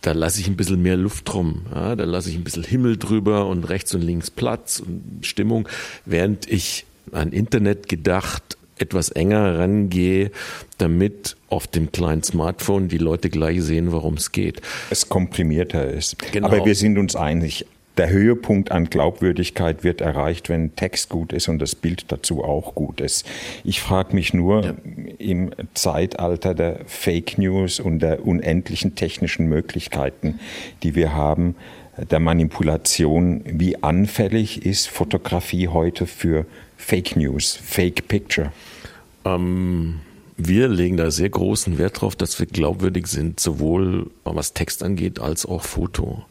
[0.00, 1.66] da lasse ich ein bisschen mehr Luft drum.
[1.74, 5.68] Ja, da lasse ich ein bisschen Himmel drüber und rechts und links Platz und Stimmung,
[6.04, 10.32] während ich an Internet gedacht etwas enger rangehe,
[10.78, 14.60] damit auf dem kleinen Smartphone die Leute gleich sehen, worum es geht.
[14.90, 16.16] Es komprimierter ist.
[16.32, 16.48] Genau.
[16.48, 21.48] Aber wir sind uns einig, der Höhepunkt an Glaubwürdigkeit wird erreicht, wenn Text gut ist
[21.48, 23.26] und das Bild dazu auch gut ist.
[23.64, 24.74] Ich frage mich nur ja.
[25.18, 30.40] im Zeitalter der Fake News und der unendlichen technischen Möglichkeiten,
[30.82, 31.54] die wir haben,
[32.10, 36.46] der Manipulation, wie anfällig ist Fotografie heute für
[36.78, 38.52] Fake News, Fake Picture?
[39.26, 40.00] Ähm,
[40.38, 45.20] wir legen da sehr großen Wert drauf, dass wir glaubwürdig sind, sowohl was Text angeht
[45.20, 46.24] als auch Foto.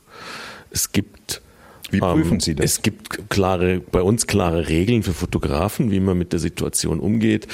[0.72, 1.42] Es gibt
[1.92, 2.66] wie prüfen Sie das?
[2.66, 7.48] Es gibt klare, bei uns klare Regeln für Fotografen, wie man mit der Situation umgeht.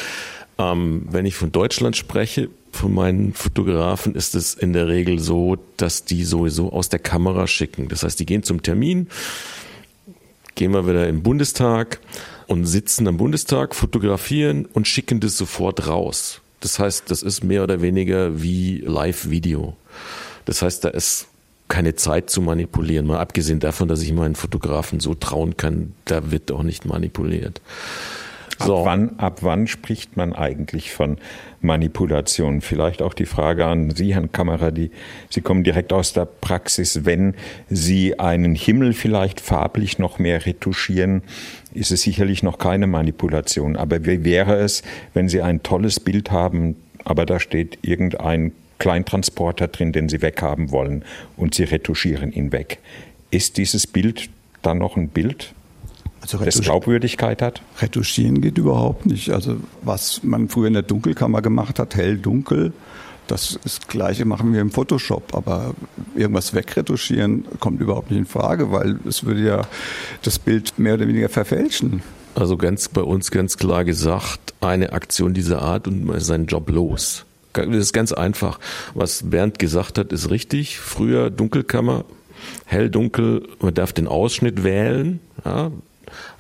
[0.58, 5.58] Ähm, wenn ich von Deutschland spreche, von meinen Fotografen ist es in der Regel so,
[5.78, 7.88] dass die sowieso aus der Kamera schicken.
[7.88, 9.08] Das heißt, die gehen zum Termin,
[10.56, 12.00] gehen wir wieder im Bundestag
[12.48, 16.42] und sitzen am Bundestag, fotografieren und schicken das sofort raus.
[16.60, 19.76] Das heißt, das ist mehr oder weniger wie Live-Video.
[20.46, 21.28] Das heißt, da ist
[21.68, 23.08] keine Zeit zu manipulieren.
[23.08, 27.62] Mal abgesehen davon, dass ich meinen Fotografen so trauen kann, da wird auch nicht manipuliert.
[28.60, 28.80] So.
[28.80, 31.18] Ab, wann, ab wann spricht man eigentlich von
[31.62, 32.62] Manipulation?
[32.62, 34.90] Vielleicht auch die Frage an Sie, Herrn Kammerer, die,
[35.30, 37.06] Sie kommen direkt aus der Praxis.
[37.06, 37.36] Wenn
[37.70, 41.22] Sie einen Himmel vielleicht farblich noch mehr retuschieren,
[41.74, 43.76] ist es sicherlich noch keine Manipulation.
[43.76, 44.82] Aber wie wäre es,
[45.14, 50.72] wenn Sie ein tolles Bild haben, aber da steht irgendein Kleintransporter drin, den Sie weghaben
[50.72, 51.04] wollen
[51.36, 52.80] und Sie retuschieren ihn weg.
[53.32, 54.30] Ist dieses Bild
[54.62, 55.54] dann noch ein Bild?
[56.22, 57.62] Also das Glaubwürdigkeit hat?
[57.80, 59.32] Retuschieren geht überhaupt nicht.
[59.32, 62.74] Also was man früher in der Dunkelkammer gemacht hat, hell, dunkel,
[63.28, 65.36] das, das Gleiche machen wir im Photoshop.
[65.36, 65.74] Aber
[66.16, 69.62] irgendwas wegretuschieren kommt überhaupt nicht in Frage, weil es würde ja
[70.24, 72.02] das Bild mehr oder weniger verfälschen.
[72.36, 76.46] Also ganz bei uns ganz klar gesagt, eine Aktion dieser Art und man ist seinen
[76.46, 77.26] Job los.
[77.66, 78.60] Das ist ganz einfach.
[78.94, 80.80] Was Bernd gesagt hat, ist richtig.
[80.80, 82.06] Früher Dunkelkammer,
[82.66, 85.72] hell, dunkel, man darf den Ausschnitt wählen, ja,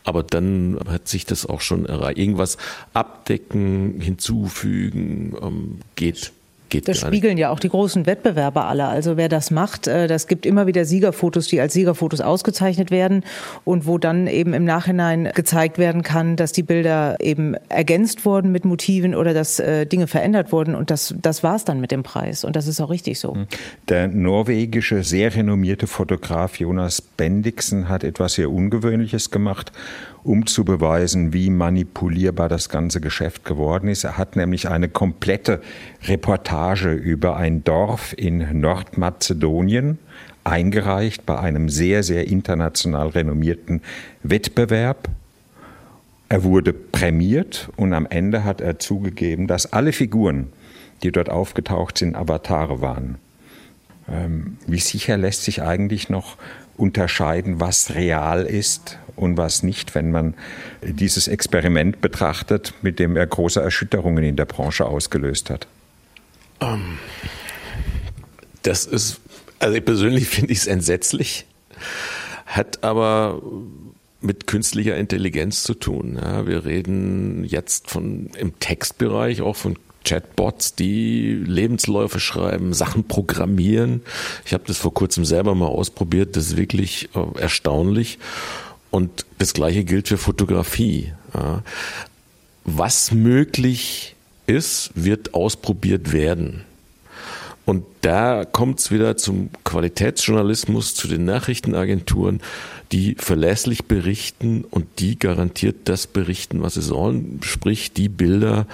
[0.03, 2.17] aber dann hat sich das auch schon erreicht.
[2.17, 2.57] Irgendwas
[2.93, 6.31] abdecken, hinzufügen, ähm, geht
[6.69, 8.87] geht Das spiegeln ja auch die großen Wettbewerber alle.
[8.87, 13.23] Also wer das macht, äh, das gibt immer wieder Siegerfotos, die als Siegerfotos ausgezeichnet werden
[13.63, 18.51] und wo dann eben im Nachhinein gezeigt werden kann, dass die Bilder eben ergänzt wurden
[18.51, 20.75] mit Motiven oder dass äh, Dinge verändert wurden.
[20.75, 22.43] Und das, das war es dann mit dem Preis.
[22.43, 23.35] Und das ist auch richtig so.
[23.35, 23.47] Hm.
[23.89, 29.71] Der norwegische, sehr renommierte Fotograf Jonas Bendiksen hat etwas sehr Ungewöhnliches gemacht
[30.23, 34.03] um zu beweisen, wie manipulierbar das ganze Geschäft geworden ist.
[34.03, 35.61] Er hat nämlich eine komplette
[36.03, 39.99] Reportage über ein Dorf in Nordmazedonien
[40.43, 43.81] eingereicht bei einem sehr, sehr international renommierten
[44.23, 45.09] Wettbewerb.
[46.29, 50.51] Er wurde prämiert und am Ende hat er zugegeben, dass alle Figuren,
[51.03, 53.17] die dort aufgetaucht sind, Avatare waren.
[54.09, 56.37] Ähm, wie sicher lässt sich eigentlich noch
[56.77, 60.35] unterscheiden, was real ist und was nicht, wenn man
[60.81, 65.67] dieses Experiment betrachtet, mit dem er große Erschütterungen in der Branche ausgelöst hat?
[66.61, 66.97] Ähm,
[68.63, 69.19] das ist,
[69.59, 71.45] also ich persönlich finde ich es entsetzlich,
[72.45, 73.41] hat aber
[74.21, 76.19] mit künstlicher Intelligenz zu tun.
[76.21, 79.77] Ja, wir reden jetzt von im Textbereich auch von
[80.07, 84.01] Chatbots, die Lebensläufe schreiben, Sachen programmieren.
[84.45, 86.35] Ich habe das vor kurzem selber mal ausprobiert.
[86.35, 88.17] Das ist wirklich äh, erstaunlich.
[88.91, 91.13] Und das Gleiche gilt für Fotografie.
[92.63, 94.15] Was möglich
[94.47, 96.63] ist, wird ausprobiert werden.
[97.65, 102.39] Und da kommt es wieder zum Qualitätsjournalismus, zu den Nachrichtenagenturen,
[102.93, 108.67] die verlässlich berichten und die garantiert das berichten, was sie sollen, sprich die Bilder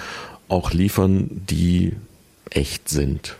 [0.46, 1.94] auch liefern, die
[2.50, 3.36] echt sind.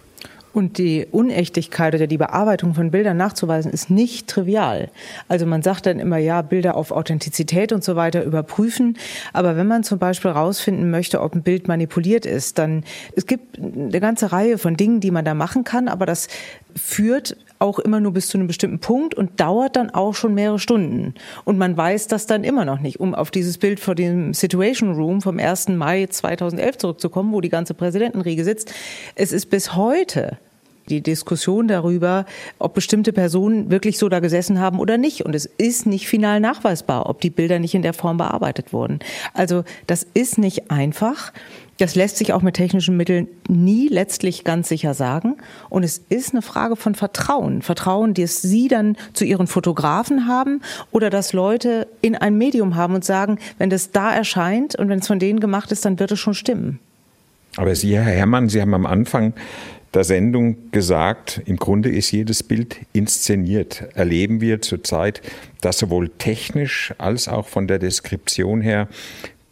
[0.54, 4.88] Und die Unechtigkeit oder die Bearbeitung von Bildern nachzuweisen, ist nicht trivial.
[5.28, 8.96] Also man sagt dann immer, ja, Bilder auf Authentizität und so weiter überprüfen.
[9.32, 12.84] Aber wenn man zum Beispiel herausfinden möchte, ob ein Bild manipuliert ist, dann,
[13.16, 16.28] es gibt eine ganze Reihe von Dingen, die man da machen kann, aber das
[16.76, 20.58] führt auch immer nur bis zu einem bestimmten Punkt und dauert dann auch schon mehrere
[20.58, 21.14] Stunden.
[21.44, 24.92] Und man weiß das dann immer noch nicht, um auf dieses Bild vor dem Situation
[24.92, 25.68] Room vom 1.
[25.70, 28.72] Mai 2011 zurückzukommen, wo die ganze Präsidentenriege sitzt.
[29.14, 30.36] Es ist bis heute
[30.90, 32.26] die Diskussion darüber,
[32.58, 35.24] ob bestimmte Personen wirklich so da gesessen haben oder nicht.
[35.24, 38.98] Und es ist nicht final nachweisbar, ob die Bilder nicht in der Form bearbeitet wurden.
[39.32, 41.32] Also das ist nicht einfach.
[41.79, 45.37] Das lässt sich auch mit technischen Mitteln nie letztlich ganz sicher sagen.
[45.70, 47.62] Und es ist eine Frage von Vertrauen.
[47.62, 50.62] Vertrauen, das Sie dann zu Ihren Fotografen haben
[50.93, 55.01] oder dass Leute in ein Medium haben und sagen, wenn das da erscheint und wenn
[55.01, 56.79] es von denen gemacht ist, dann wird es schon stimmen.
[57.57, 59.35] Aber Sie, Herr Herrmann, Sie haben am Anfang
[59.95, 63.85] der Sendung gesagt, im Grunde ist jedes Bild inszeniert.
[63.95, 65.22] Erleben wir zurzeit,
[65.61, 68.89] dass sowohl technisch als auch von der Deskription her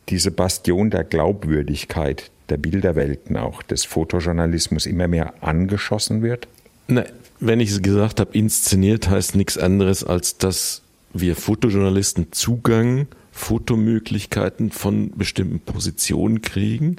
[0.08, 6.48] diese Bastion der Glaubwürdigkeit der Bilderwelten, auch des Fotojournalismus immer mehr angeschossen wird?
[6.88, 7.04] Na,
[7.40, 10.82] wenn ich gesagt habe, inszeniert heißt nichts anderes, als dass
[11.12, 16.96] wir Fotojournalisten Zugang, Fotomöglichkeiten von bestimmten Positionen kriegen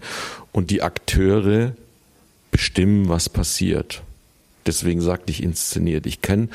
[0.51, 1.73] und die Akteure
[2.51, 4.03] bestimmen, was passiert.
[4.67, 6.05] Deswegen sagte ich inszeniert.
[6.05, 6.49] Ich kann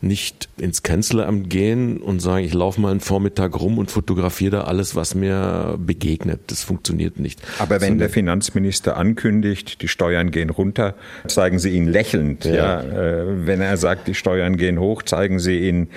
[0.00, 4.64] nicht ins Kanzleramt gehen und sagen, ich laufe mal einen Vormittag rum und fotografiere da
[4.64, 6.40] alles, was mir begegnet.
[6.48, 7.40] Das funktioniert nicht.
[7.58, 10.94] Aber wenn der Finanzminister ankündigt, die Steuern gehen runter,
[11.26, 12.44] zeigen Sie ihn lächelnd.
[12.44, 12.54] Ja.
[12.54, 15.88] ja äh, wenn er sagt, die Steuern gehen hoch, zeigen Sie ihn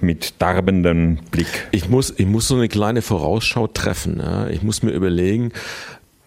[0.00, 1.68] mit darbendem Blick.
[1.70, 4.18] Ich muss, ich muss so eine kleine Vorausschau treffen.
[4.18, 4.48] Ja.
[4.48, 5.52] Ich muss mir überlegen,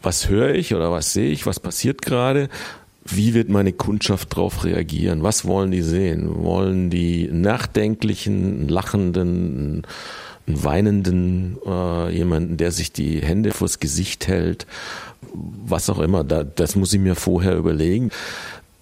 [0.02, 2.50] was höre ich oder was sehe ich, was passiert gerade
[3.08, 5.24] wie wird meine Kundschaft darauf reagieren?
[5.24, 6.44] Was wollen die sehen?
[6.44, 9.84] Wollen die nachdenklichen, lachenden,
[10.46, 14.66] weinenden, äh, jemanden, der sich die Hände vors Gesicht hält?
[15.34, 18.12] Was auch immer, da, das muss ich mir vorher überlegen.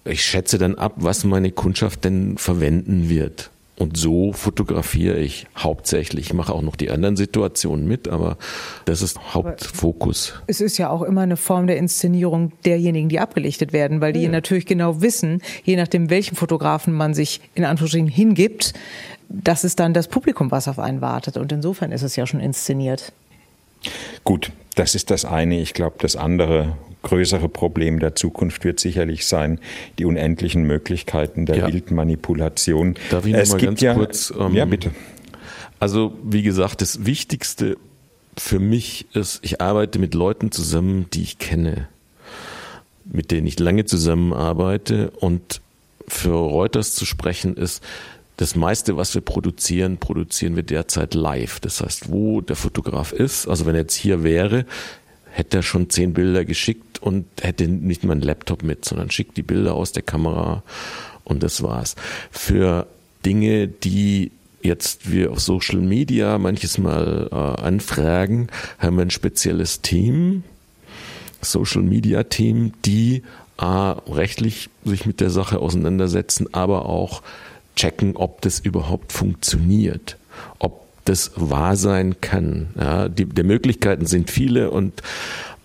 [0.04, 3.50] Ich schätze dann ab, was meine Kundschaft denn verwenden wird.
[3.78, 6.26] Und so fotografiere ich hauptsächlich.
[6.26, 8.38] Ich mache auch noch die anderen Situationen mit, aber
[8.86, 10.32] das ist Hauptfokus.
[10.34, 14.14] Aber es ist ja auch immer eine Form der Inszenierung derjenigen, die abgelichtet werden, weil
[14.14, 14.30] die ja.
[14.30, 18.72] natürlich genau wissen, je nachdem, welchen Fotografen man sich in Anführungsstrichen hingibt,
[19.28, 21.36] das ist dann das Publikum, was auf einen wartet.
[21.36, 23.12] Und insofern ist es ja schon inszeniert.
[24.24, 25.60] Gut, das ist das eine.
[25.60, 29.60] Ich glaube, das andere größere Problem der Zukunft wird sicherlich sein,
[29.98, 31.66] die unendlichen Möglichkeiten der ja.
[31.68, 32.96] Bildmanipulation.
[33.10, 34.32] Darf ich es noch mal ganz ja, kurz?
[34.38, 34.90] Ähm, ja, bitte.
[35.78, 37.76] Also, wie gesagt, das Wichtigste
[38.36, 41.88] für mich ist, ich arbeite mit Leuten zusammen, die ich kenne,
[43.04, 45.60] mit denen ich lange zusammenarbeite und
[46.08, 47.82] für Reuters zu sprechen ist,
[48.36, 51.60] das meiste, was wir produzieren, produzieren wir derzeit live.
[51.60, 54.66] Das heißt, wo der Fotograf ist, also wenn er jetzt hier wäre,
[55.36, 59.36] hätte er schon zehn Bilder geschickt und hätte nicht mal einen Laptop mit, sondern schickt
[59.36, 60.62] die Bilder aus der Kamera
[61.24, 61.94] und das war's.
[62.30, 62.86] Für
[63.26, 64.32] Dinge, die
[64.62, 70.42] jetzt wir auf Social Media manches Mal äh, anfragen, haben wir ein spezielles Team,
[71.42, 73.22] Social Media Team, die
[73.58, 77.20] äh, rechtlich sich mit der Sache auseinandersetzen, aber auch
[77.76, 80.16] checken, ob das überhaupt funktioniert,
[80.58, 82.68] ob das wahr sein kann.
[82.78, 85.02] Ja, die, die Möglichkeiten sind viele und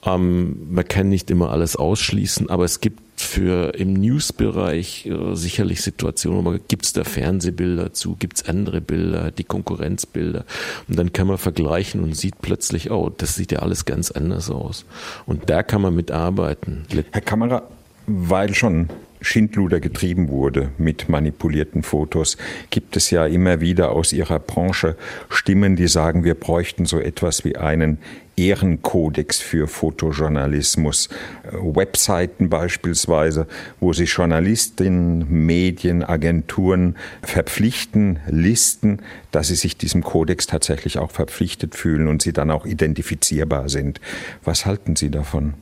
[0.05, 5.81] ähm, man kann nicht immer alles ausschließen, aber es gibt für im News-Bereich äh, sicherlich
[5.81, 10.45] Situationen, gibt es da Fernsehbilder zu, gibt es andere Bilder, die Konkurrenzbilder
[10.87, 14.49] und dann kann man vergleichen und sieht plötzlich, oh, das sieht ja alles ganz anders
[14.49, 14.85] aus
[15.27, 16.85] und da kann man mitarbeiten.
[17.11, 17.63] Herr Kamera,
[18.07, 18.89] weil schon
[19.21, 22.37] Schindluder getrieben wurde mit manipulierten Fotos,
[22.69, 24.95] gibt es ja immer wieder aus ihrer Branche
[25.29, 27.99] Stimmen, die sagen, wir bräuchten so etwas wie einen
[28.35, 31.09] Ehrenkodex für Fotojournalismus.
[31.43, 33.47] Äh, Webseiten beispielsweise,
[33.79, 38.99] wo sich Journalistinnen, Medien, Agenturen verpflichten, listen,
[39.31, 44.01] dass sie sich diesem Kodex tatsächlich auch verpflichtet fühlen und sie dann auch identifizierbar sind.
[44.43, 45.53] Was halten Sie davon?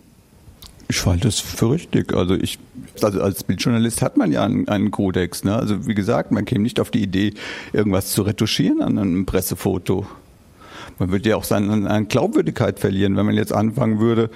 [0.91, 2.15] Ich halte das für richtig.
[2.15, 2.57] Also ich,
[3.01, 5.43] also als Bildjournalist hat man ja einen, einen Kodex.
[5.43, 5.55] Ne?
[5.55, 7.35] Also wie gesagt, man käme nicht auf die Idee,
[7.73, 10.07] irgendwas zu retuschieren an einem Pressefoto.
[10.97, 14.31] Man würde ja auch seine, Glaubwürdigkeit verlieren, wenn man jetzt anfangen würde,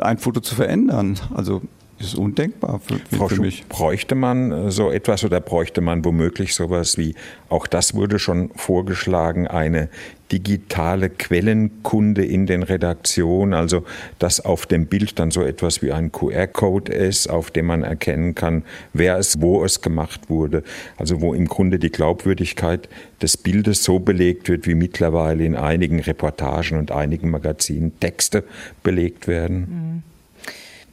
[0.00, 1.18] ein Foto zu verändern.
[1.34, 1.60] Also
[2.02, 3.64] ist undenkbar für, Frau für mich.
[3.68, 7.14] Bräuchte man äh, so etwas oder bräuchte man womöglich sowas wie,
[7.48, 9.88] auch das wurde schon vorgeschlagen, eine
[10.32, 13.84] digitale Quellenkunde in den Redaktionen, also
[14.18, 18.34] dass auf dem Bild dann so etwas wie ein QR-Code ist, auf dem man erkennen
[18.34, 20.62] kann, wer es, wo es gemacht wurde,
[20.96, 22.88] also wo im Grunde die Glaubwürdigkeit
[23.20, 28.44] des Bildes so belegt wird, wie mittlerweile in einigen Reportagen und einigen Magazinen Texte
[28.82, 29.58] belegt werden.
[29.58, 30.11] Mhm.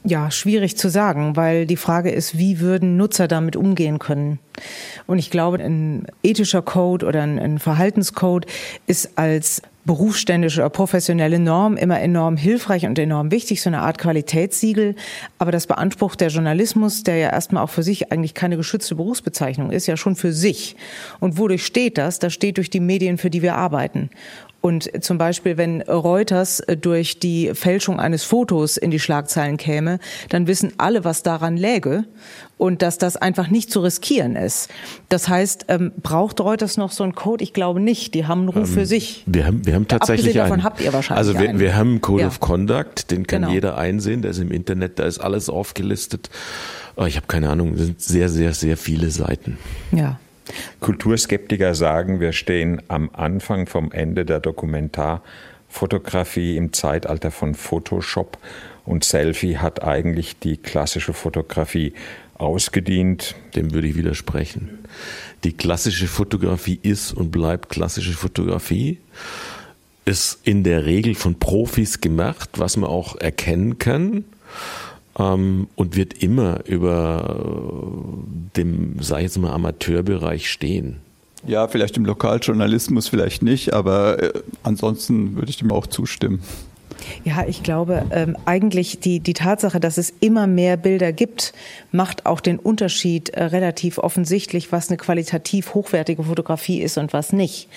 [0.02, 4.38] Ja, schwierig zu sagen, weil die Frage ist, wie würden Nutzer damit umgehen können?
[5.06, 8.46] Und ich glaube, ein ethischer Code oder ein, Verhaltenscode
[8.86, 13.98] ist als berufsständische oder professionelle Norm immer enorm hilfreich und enorm wichtig, so eine Art
[13.98, 14.94] Qualitätssiegel.
[15.38, 19.70] Aber das beansprucht der Journalismus, der ja erstmal auch für sich eigentlich keine geschützte Berufsbezeichnung
[19.70, 20.76] ist, ja schon für sich.
[21.18, 22.18] Und wodurch steht das?
[22.18, 24.08] Das steht durch die Medien, für die wir arbeiten.
[24.62, 29.98] Und zum Beispiel, wenn Reuters durch die Fälschung eines Fotos in die Schlagzeilen käme,
[30.28, 32.04] dann wissen alle, was daran läge
[32.58, 34.68] und dass das einfach nicht zu riskieren ist.
[35.08, 37.42] Das heißt, ähm, braucht Reuters noch so einen Code?
[37.42, 38.12] Ich glaube nicht.
[38.12, 39.24] Die haben einen Ruf ähm, für sich.
[39.26, 40.64] Wir haben, wir haben tatsächlich Abgesehen davon einen.
[40.64, 41.58] habt ihr wahrscheinlich Also wir, einen.
[41.58, 42.28] wir haben einen Code Ja.
[42.28, 43.54] of Conduct, den kann Genau.
[43.54, 46.28] jeder einsehen, der ist im Internet, da ist alles aufgelistet.
[46.96, 49.56] Aber ich habe keine Ahnung, das sind sehr, sehr, sehr viele Seiten.
[49.90, 50.20] Ja.
[50.80, 58.38] Kulturskeptiker sagen, wir stehen am Anfang vom Ende der Dokumentarfotografie im Zeitalter von Photoshop
[58.84, 61.92] und Selfie hat eigentlich die klassische Fotografie
[62.34, 63.36] ausgedient.
[63.54, 64.78] Dem würde ich widersprechen.
[65.44, 68.98] Die klassische Fotografie ist und bleibt klassische Fotografie.
[70.04, 74.24] Ist in der Regel von Profis gemacht, was man auch erkennen kann.
[75.20, 81.00] Ähm, und wird immer über äh, dem, sag ich jetzt mal, Amateurbereich stehen.
[81.46, 86.42] Ja, vielleicht im Lokaljournalismus vielleicht nicht, aber äh, ansonsten würde ich dem auch zustimmen.
[87.24, 91.52] Ja, ich glaube, ähm, eigentlich die, die Tatsache, dass es immer mehr Bilder gibt,
[91.92, 97.32] macht auch den Unterschied äh, relativ offensichtlich, was eine qualitativ hochwertige Fotografie ist und was
[97.32, 97.68] nicht.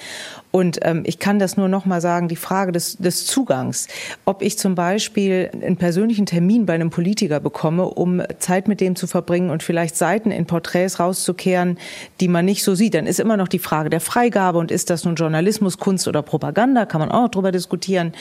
[0.56, 3.88] Und ähm, ich kann das nur noch mal sagen, die Frage des, des Zugangs.
[4.24, 8.96] Ob ich zum Beispiel einen persönlichen Termin bei einem Politiker bekomme, um Zeit mit dem
[8.96, 11.80] zu verbringen und vielleicht Seiten in Porträts rauszukehren,
[12.22, 14.92] die man nicht so sieht, dann ist immer noch die Frage der Freigabe und ist
[14.92, 18.14] das nun Journalismus, Kunst oder Propaganda, kann man auch noch drüber diskutieren.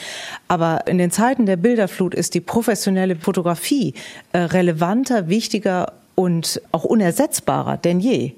[0.48, 3.92] Aber in den Zeiten der Bilderflut ist die professionelle Fotografie
[4.32, 8.32] äh, relevanter, wichtiger und auch unersetzbarer denn je.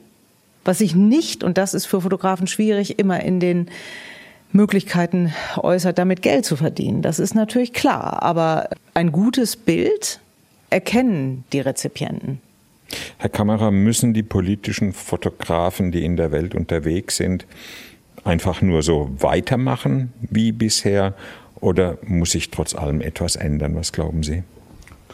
[0.65, 3.69] Was sich nicht, und das ist für Fotografen schwierig, immer in den
[4.53, 7.03] Möglichkeiten äußert, damit Geld zu verdienen.
[7.03, 8.23] Das ist natürlich klar.
[8.23, 10.21] Aber ein gutes Bild
[10.71, 12.41] erkennen die Rezipienten.
[13.19, 17.47] Herr Kammerer, müssen die politischen Fotografen, die in der Welt unterwegs sind,
[18.23, 21.15] einfach nur so weitermachen wie bisher
[21.61, 23.75] oder muss sich trotz allem etwas ändern?
[23.75, 24.45] Was glauben Sie?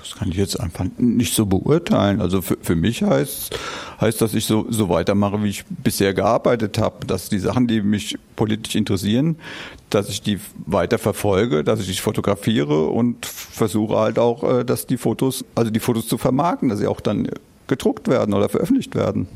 [0.01, 2.20] Das kann ich jetzt einfach nicht so beurteilen.
[2.20, 3.59] Also für, für mich heißt,
[4.01, 7.82] heißt, dass ich so, so weitermache, wie ich bisher gearbeitet habe, dass die Sachen, die
[7.82, 9.36] mich politisch interessieren,
[9.90, 14.86] dass ich die weiter verfolge, dass ich die fotografiere und versuche halt auch, äh, dass
[14.86, 17.28] die Fotos, also die Fotos zu vermarkten, dass sie auch dann
[17.66, 19.28] gedruckt werden oder veröffentlicht werden.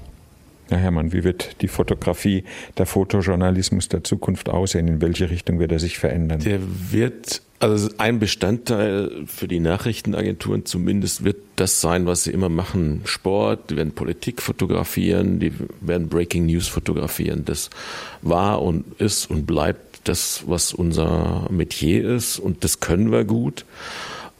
[0.69, 2.45] Herr Herrmann, wie wird die Fotografie,
[2.79, 4.89] der Fotojournalismus der Zukunft aussehen?
[4.89, 6.41] In welche Richtung wird er sich verändern?
[6.41, 6.61] Der
[6.91, 13.03] wird, also ein Bestandteil für die Nachrichtenagenturen zumindest wird das sein, was sie immer machen.
[13.05, 17.45] Sport, die werden Politik fotografieren, die werden Breaking News fotografieren.
[17.45, 17.69] Das
[18.23, 23.65] war und ist und bleibt das, was unser Metier ist und das können wir gut.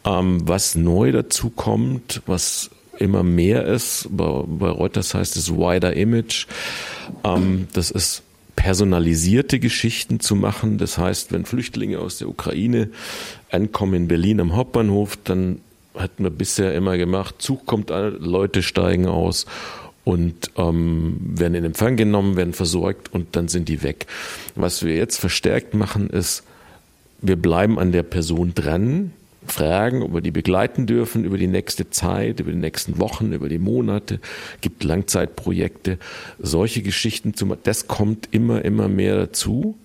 [0.05, 2.69] Ähm, was neu dazu kommt, was
[2.99, 4.07] immer mehr ist.
[4.11, 6.47] Bei, bei Reuters heißt es Wider Image.
[7.23, 8.23] Ähm, das ist
[8.55, 10.77] personalisierte Geschichten zu machen.
[10.77, 12.89] Das heißt, wenn Flüchtlinge aus der Ukraine
[13.51, 15.59] ankommen in Berlin am Hauptbahnhof, dann
[15.95, 19.45] hat man bisher immer gemacht, Zug kommt an, Leute steigen aus
[20.03, 24.05] und ähm, werden in Empfang genommen, werden versorgt und dann sind die weg.
[24.55, 26.43] Was wir jetzt verstärkt machen, ist,
[27.21, 29.11] wir bleiben an der Person dran,
[29.51, 33.49] fragen, ob wir die begleiten dürfen über die nächste Zeit, über die nächsten Wochen, über
[33.49, 34.19] die Monate,
[34.61, 35.97] gibt Langzeitprojekte,
[36.39, 37.59] solche Geschichten zu machen.
[37.63, 39.77] Das kommt immer, immer mehr dazu,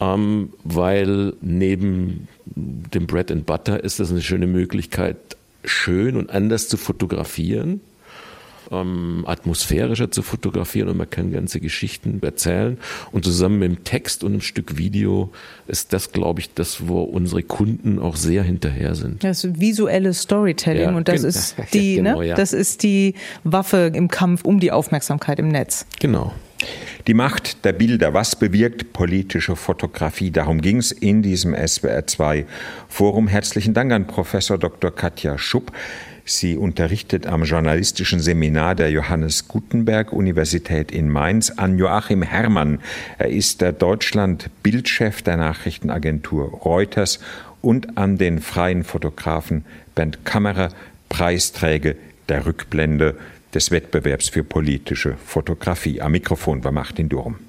[0.00, 5.16] ähm, weil neben dem Bread and Butter ist das eine schöne Möglichkeit,
[5.64, 7.80] schön und anders zu fotografieren
[8.70, 12.78] ähm, atmosphärischer zu fotografieren und man kann ganze Geschichten erzählen.
[13.12, 15.30] Und zusammen mit dem Text und einem Stück Video
[15.66, 19.24] ist das, glaube ich, das, wo unsere Kunden auch sehr hinterher sind.
[19.24, 22.28] Das visuelle Storytelling Ja, und das ist die, genau, ne?
[22.28, 22.34] ja.
[22.34, 23.14] das ist die
[23.44, 25.86] Waffe im Kampf um die Aufmerksamkeit im Netz.
[26.00, 26.32] Genau.
[27.06, 30.30] Die Macht der Bilder, was bewirkt politische Fotografie?
[30.30, 32.44] Darum ging es in diesem SWR2
[32.88, 33.28] Forum.
[33.28, 34.90] Herzlichen Dank an Professor Dr.
[34.90, 35.72] Katja Schupp.
[36.28, 42.80] Sie unterrichtet am journalistischen Seminar der Johannes Gutenberg Universität in Mainz an Joachim Herrmann.
[43.16, 47.18] Er ist der Deutschland-Bildchef der Nachrichtenagentur Reuters
[47.62, 49.64] und an den freien Fotografen
[49.94, 50.68] Bernd Kammerer,
[51.08, 51.94] Preisträger
[52.28, 53.16] der Rückblende
[53.54, 56.02] des Wettbewerbs für politische Fotografie.
[56.02, 57.38] Am Mikrofon war Martin Durm.